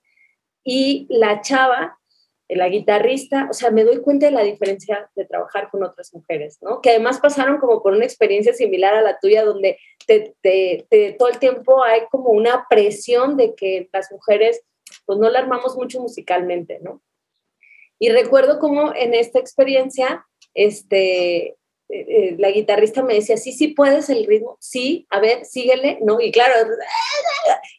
y 0.63 1.07
la 1.09 1.41
chava 1.41 2.00
la 2.55 2.69
guitarrista, 2.69 3.47
o 3.49 3.53
sea, 3.53 3.71
me 3.71 3.83
doy 3.83 4.01
cuenta 4.01 4.25
de 4.25 4.33
la 4.33 4.43
diferencia 4.43 5.09
de 5.15 5.25
trabajar 5.25 5.69
con 5.69 5.83
otras 5.83 6.13
mujeres, 6.13 6.57
¿no? 6.61 6.81
Que 6.81 6.91
además 6.91 7.19
pasaron 7.19 7.59
como 7.59 7.81
por 7.81 7.93
una 7.93 8.05
experiencia 8.05 8.53
similar 8.53 8.93
a 8.93 9.01
la 9.01 9.19
tuya, 9.19 9.45
donde 9.45 9.77
todo 11.17 11.29
el 11.29 11.39
tiempo 11.39 11.83
hay 11.83 12.01
como 12.11 12.29
una 12.29 12.65
presión 12.69 13.37
de 13.37 13.55
que 13.55 13.89
las 13.93 14.11
mujeres, 14.11 14.61
pues 15.05 15.19
no 15.19 15.29
la 15.29 15.39
armamos 15.39 15.75
mucho 15.75 16.01
musicalmente, 16.01 16.79
¿no? 16.81 17.01
Y 17.99 18.09
recuerdo 18.09 18.59
como 18.59 18.93
en 18.95 19.13
esta 19.13 19.39
experiencia, 19.39 20.25
este, 20.53 21.55
eh, 21.91 22.05
eh, 22.07 22.35
la 22.39 22.49
guitarrista 22.49 23.03
me 23.03 23.13
decía, 23.13 23.37
sí, 23.37 23.51
sí 23.51 23.69
puedes 23.69 24.09
el 24.09 24.25
ritmo, 24.25 24.57
sí, 24.59 25.05
a 25.09 25.19
ver, 25.19 25.45
síguele, 25.45 25.99
¿no? 26.01 26.19
Y 26.19 26.31
claro, 26.31 26.53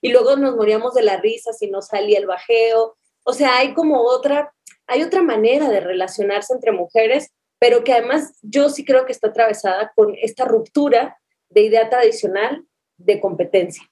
y 0.01 0.11
luego 0.13 0.37
nos 0.37 0.55
moríamos 0.55 0.95
de 0.95 1.03
la 1.03 1.17
risa 1.17 1.53
si 1.53 1.71
no 1.71 1.83
salía 1.83 2.19
el 2.19 2.27
bajeo. 2.27 2.97
O 3.25 3.33
sea, 3.33 3.59
hay 3.59 3.75
como 3.75 4.03
otra 4.03 4.53
hay 4.93 5.03
otra 5.03 5.23
manera 5.23 5.71
de 5.71 5.81
relacionarse 5.81 6.53
entre 6.53 6.71
mujeres, 6.71 7.33
pero 7.59 7.83
que 7.83 7.95
además 7.95 8.39
yo 8.43 8.69
sí 8.69 8.85
creo 8.85 9.07
que 9.07 9.13
está 9.13 9.29
atravesada 9.29 9.93
con 9.97 10.15
esta 10.21 10.45
ruptura 10.45 11.19
de 11.49 11.63
idea 11.63 11.89
tradicional 11.89 12.65
de 12.99 13.19
competencia, 13.19 13.91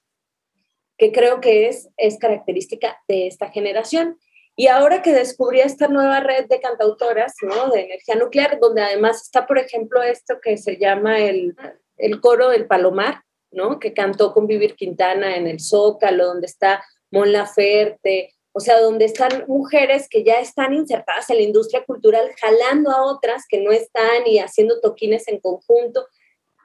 que 0.97 1.11
creo 1.11 1.41
que 1.41 1.67
es, 1.67 1.89
es 1.97 2.19
característica 2.19 2.97
de 3.07 3.27
esta 3.27 3.49
generación. 3.49 4.19
Y 4.55 4.67
ahora 4.67 5.01
que 5.01 5.13
descubrí 5.13 5.61
esta 5.61 5.87
nueva 5.87 6.19
red 6.19 6.45
de 6.47 6.59
cantautoras, 6.59 7.33
¿no? 7.41 7.69
De 7.69 7.85
energía 7.85 8.15
nuclear, 8.15 8.59
donde 8.59 8.81
además 8.81 9.23
está, 9.23 9.47
por 9.47 9.57
ejemplo, 9.57 10.03
esto 10.03 10.35
que 10.41 10.57
se 10.57 10.77
llama 10.77 11.19
el, 11.19 11.55
el 11.97 12.19
coro 12.19 12.49
del 12.49 12.67
Palomar, 12.67 13.23
¿no? 13.49 13.79
Que 13.79 13.93
cantó 13.93 14.33
con 14.33 14.45
Vivir 14.45 14.75
Quintana 14.75 15.35
en 15.35 15.47
el 15.47 15.59
Zócalo, 15.59 16.27
donde 16.27 16.45
está 16.45 16.83
Mon 17.09 17.31
Laferte, 17.31 18.33
o 18.53 18.59
sea, 18.59 18.79
donde 18.81 19.05
están 19.05 19.45
mujeres 19.47 20.07
que 20.09 20.23
ya 20.23 20.39
están 20.39 20.73
insertadas 20.73 21.29
en 21.29 21.37
la 21.37 21.43
industria 21.43 21.85
cultural, 21.85 22.29
jalando 22.39 22.91
a 22.91 23.05
otras 23.05 23.45
que 23.47 23.61
no 23.61 23.71
están 23.71 24.27
y 24.27 24.39
haciendo 24.39 24.81
toquines 24.81 25.27
en 25.27 25.39
conjunto. 25.39 26.07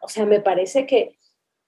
O 0.02 0.08
sea, 0.08 0.26
me 0.26 0.40
parece 0.40 0.86
que 0.86 1.16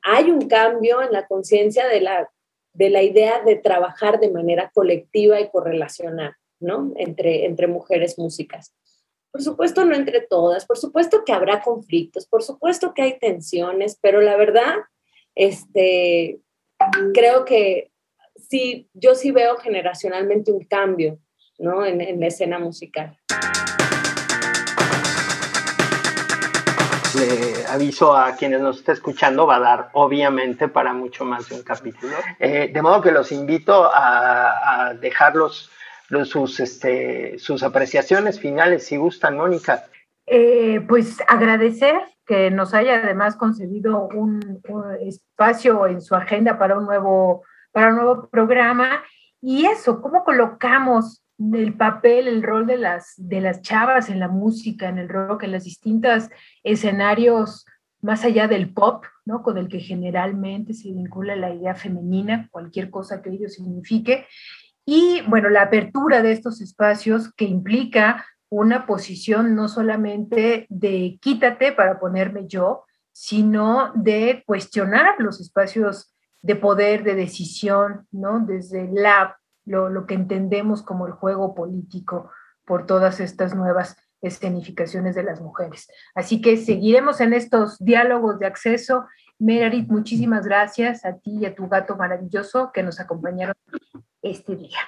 hay 0.02 0.30
un 0.30 0.48
cambio 0.48 1.02
en 1.02 1.12
la 1.12 1.26
conciencia 1.26 1.86
de 1.86 2.00
la, 2.00 2.30
de 2.72 2.90
la 2.90 3.02
idea 3.02 3.42
de 3.42 3.56
trabajar 3.56 4.18
de 4.18 4.30
manera 4.30 4.70
colectiva 4.74 5.40
y 5.40 5.50
correlacional, 5.50 6.34
¿no? 6.58 6.92
Entre, 6.96 7.44
entre 7.44 7.68
mujeres 7.68 8.18
músicas. 8.18 8.74
Por 9.30 9.42
supuesto, 9.42 9.84
no 9.84 9.94
entre 9.94 10.20
todas, 10.20 10.66
por 10.66 10.78
supuesto 10.78 11.22
que 11.24 11.32
habrá 11.32 11.62
conflictos, 11.62 12.26
por 12.26 12.42
supuesto 12.42 12.94
que 12.94 13.02
hay 13.02 13.18
tensiones, 13.18 13.98
pero 14.00 14.20
la 14.20 14.36
verdad, 14.36 14.76
este, 15.34 16.40
creo 17.12 17.44
que 17.44 17.92
sí, 18.48 18.88
yo 18.94 19.14
sí 19.14 19.30
veo 19.30 19.56
generacionalmente 19.56 20.50
un 20.50 20.64
cambio, 20.64 21.18
¿no? 21.58 21.84
En, 21.84 22.18
la 22.18 22.26
escena 22.26 22.58
musical. 22.58 23.16
Le 27.18 27.66
aviso 27.66 28.16
a 28.16 28.36
quienes 28.36 28.60
nos 28.60 28.78
estén 28.78 28.94
escuchando, 28.94 29.46
va 29.46 29.56
a 29.56 29.60
dar 29.60 29.88
obviamente 29.92 30.68
para 30.68 30.92
mucho 30.92 31.24
más 31.24 31.48
de 31.48 31.56
un 31.56 31.62
capítulo. 31.62 32.14
Eh, 32.38 32.70
de 32.72 32.82
modo 32.82 33.00
que 33.00 33.12
los 33.12 33.32
invito 33.32 33.90
a, 33.92 34.94
dejar 35.00 35.34
sus, 36.24 36.60
este, 36.60 37.38
sus 37.38 37.62
apreciaciones 37.62 38.38
finales, 38.38 38.86
si 38.86 38.96
gustan, 38.96 39.36
Mónica. 39.36 39.84
Eh, 40.26 40.82
pues 40.86 41.18
agradecer 41.26 41.94
que 42.26 42.50
nos 42.50 42.74
haya 42.74 42.96
además 42.96 43.36
concedido 43.36 44.06
un, 44.08 44.60
espacio 45.00 45.86
en 45.86 46.02
su 46.02 46.14
agenda 46.14 46.58
para 46.58 46.76
un 46.76 46.84
nuevo 46.84 47.42
para 47.72 47.88
un 47.88 47.96
nuevo 47.96 48.28
programa. 48.28 49.02
Y 49.40 49.66
eso, 49.66 50.00
¿cómo 50.00 50.24
colocamos 50.24 51.22
el 51.38 51.74
papel, 51.74 52.26
el 52.26 52.42
rol 52.42 52.66
de 52.66 52.76
las, 52.76 53.14
de 53.16 53.40
las 53.40 53.62
chavas 53.62 54.10
en 54.10 54.18
la 54.18 54.28
música, 54.28 54.88
en 54.88 54.98
el 54.98 55.08
rock, 55.08 55.44
en 55.44 55.52
los 55.52 55.64
distintos 55.64 56.28
escenarios 56.64 57.64
más 58.00 58.24
allá 58.24 58.48
del 58.48 58.72
pop, 58.72 59.04
¿no? 59.24 59.42
Con 59.42 59.58
el 59.58 59.68
que 59.68 59.80
generalmente 59.80 60.74
se 60.74 60.92
vincula 60.92 61.36
la 61.36 61.52
idea 61.54 61.74
femenina, 61.74 62.48
cualquier 62.50 62.90
cosa 62.90 63.22
que 63.22 63.30
ello 63.30 63.48
signifique. 63.48 64.26
Y 64.84 65.22
bueno, 65.28 65.48
la 65.48 65.62
apertura 65.62 66.22
de 66.22 66.32
estos 66.32 66.60
espacios 66.60 67.32
que 67.34 67.44
implica 67.44 68.24
una 68.48 68.86
posición 68.86 69.54
no 69.54 69.68
solamente 69.68 70.66
de 70.70 71.18
quítate 71.20 71.72
para 71.72 71.98
ponerme 71.98 72.46
yo, 72.46 72.84
sino 73.12 73.92
de 73.94 74.42
cuestionar 74.46 75.16
los 75.18 75.40
espacios 75.40 76.14
de 76.48 76.56
poder, 76.56 77.04
de 77.04 77.14
decisión, 77.14 78.06
¿no? 78.10 78.40
Desde 78.40 78.88
la, 78.90 79.38
lo, 79.66 79.90
lo 79.90 80.06
que 80.06 80.14
entendemos 80.14 80.82
como 80.82 81.06
el 81.06 81.12
juego 81.12 81.54
político 81.54 82.30
por 82.64 82.86
todas 82.86 83.20
estas 83.20 83.54
nuevas 83.54 83.98
escenificaciones 84.22 85.14
de 85.14 85.24
las 85.24 85.42
mujeres. 85.42 85.88
Así 86.14 86.40
que 86.40 86.56
seguiremos 86.56 87.20
en 87.20 87.34
estos 87.34 87.78
diálogos 87.78 88.38
de 88.38 88.46
acceso. 88.46 89.04
Meredith, 89.38 89.90
muchísimas 89.90 90.46
gracias 90.46 91.04
a 91.04 91.18
ti 91.18 91.36
y 91.36 91.44
a 91.44 91.54
tu 91.54 91.68
gato 91.68 91.96
maravilloso 91.96 92.70
que 92.72 92.82
nos 92.82 92.98
acompañaron 92.98 93.54
este 94.22 94.56
día. 94.56 94.78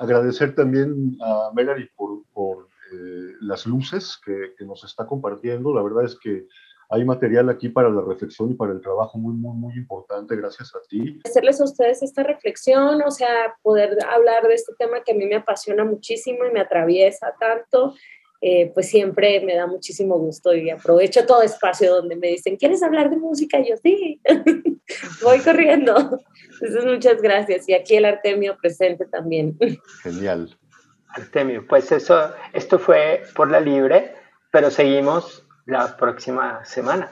Agradecer 0.00 0.56
también 0.56 1.16
a 1.22 1.52
Meredith 1.54 1.92
por, 1.94 2.24
por 2.32 2.66
eh, 2.92 3.32
las 3.42 3.64
luces 3.64 4.18
que, 4.24 4.54
que, 4.58 4.64
nos 4.64 4.82
está 4.82 5.06
compartiendo. 5.06 5.72
La 5.72 5.84
verdad 5.84 6.04
es 6.04 6.18
que 6.18 6.48
hay 6.88 7.04
material 7.04 7.48
aquí 7.48 7.68
para 7.68 7.90
la 7.90 8.00
reflexión 8.00 8.50
y 8.50 8.54
para 8.54 8.72
el 8.72 8.80
trabajo 8.80 9.18
muy, 9.18 9.34
muy, 9.34 9.56
muy 9.56 9.74
importante, 9.74 10.36
gracias 10.36 10.74
a 10.74 10.78
ti. 10.88 11.20
Hacerles 11.24 11.60
a 11.60 11.64
ustedes 11.64 12.02
esta 12.02 12.22
reflexión, 12.22 13.02
o 13.02 13.10
sea, 13.10 13.56
poder 13.62 13.96
hablar 14.08 14.46
de 14.46 14.54
este 14.54 14.72
tema 14.78 15.02
que 15.04 15.12
a 15.12 15.14
mí 15.14 15.26
me 15.26 15.36
apasiona 15.36 15.84
muchísimo 15.84 16.44
y 16.44 16.52
me 16.52 16.60
atraviesa 16.60 17.34
tanto, 17.40 17.94
eh, 18.40 18.70
pues 18.74 18.88
siempre 18.88 19.40
me 19.40 19.56
da 19.56 19.66
muchísimo 19.66 20.18
gusto 20.18 20.54
y 20.54 20.70
aprovecho 20.70 21.24
todo 21.26 21.42
espacio 21.42 21.94
donde 21.94 22.16
me 22.16 22.28
dicen, 22.28 22.56
¿quieres 22.56 22.82
hablar 22.82 23.10
de 23.10 23.16
música? 23.16 23.58
Y 23.58 23.70
yo 23.70 23.76
sí, 23.82 24.20
voy 25.22 25.40
corriendo. 25.40 26.20
Entonces, 26.52 26.84
muchas 26.84 27.22
gracias. 27.22 27.68
Y 27.68 27.74
aquí 27.74 27.96
el 27.96 28.04
Artemio 28.04 28.56
presente 28.60 29.06
también. 29.06 29.58
Genial. 30.02 30.56
Artemio, 31.08 31.66
pues 31.66 31.90
eso, 31.92 32.30
esto 32.52 32.78
fue 32.78 33.22
por 33.34 33.50
la 33.50 33.58
libre, 33.58 34.14
pero 34.50 34.70
seguimos 34.70 35.45
la 35.66 35.96
próxima 35.96 36.64
semana. 36.64 37.10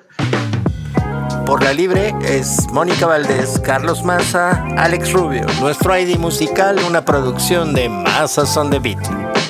Por 1.45 1.63
la 1.63 1.73
libre 1.75 2.15
es 2.23 2.67
Mónica 2.73 3.07
Valdés, 3.07 3.61
Carlos 3.61 4.03
Maza, 4.03 4.65
Alex 4.79 5.13
Rubio. 5.13 5.45
Nuestro 5.61 5.99
ID 5.99 6.17
musical, 6.17 6.79
una 6.89 7.05
producción 7.05 7.75
de 7.75 7.89
Mazas 7.89 8.57
on 8.57 8.71
the 8.71 8.79
Beat. 8.79 9.44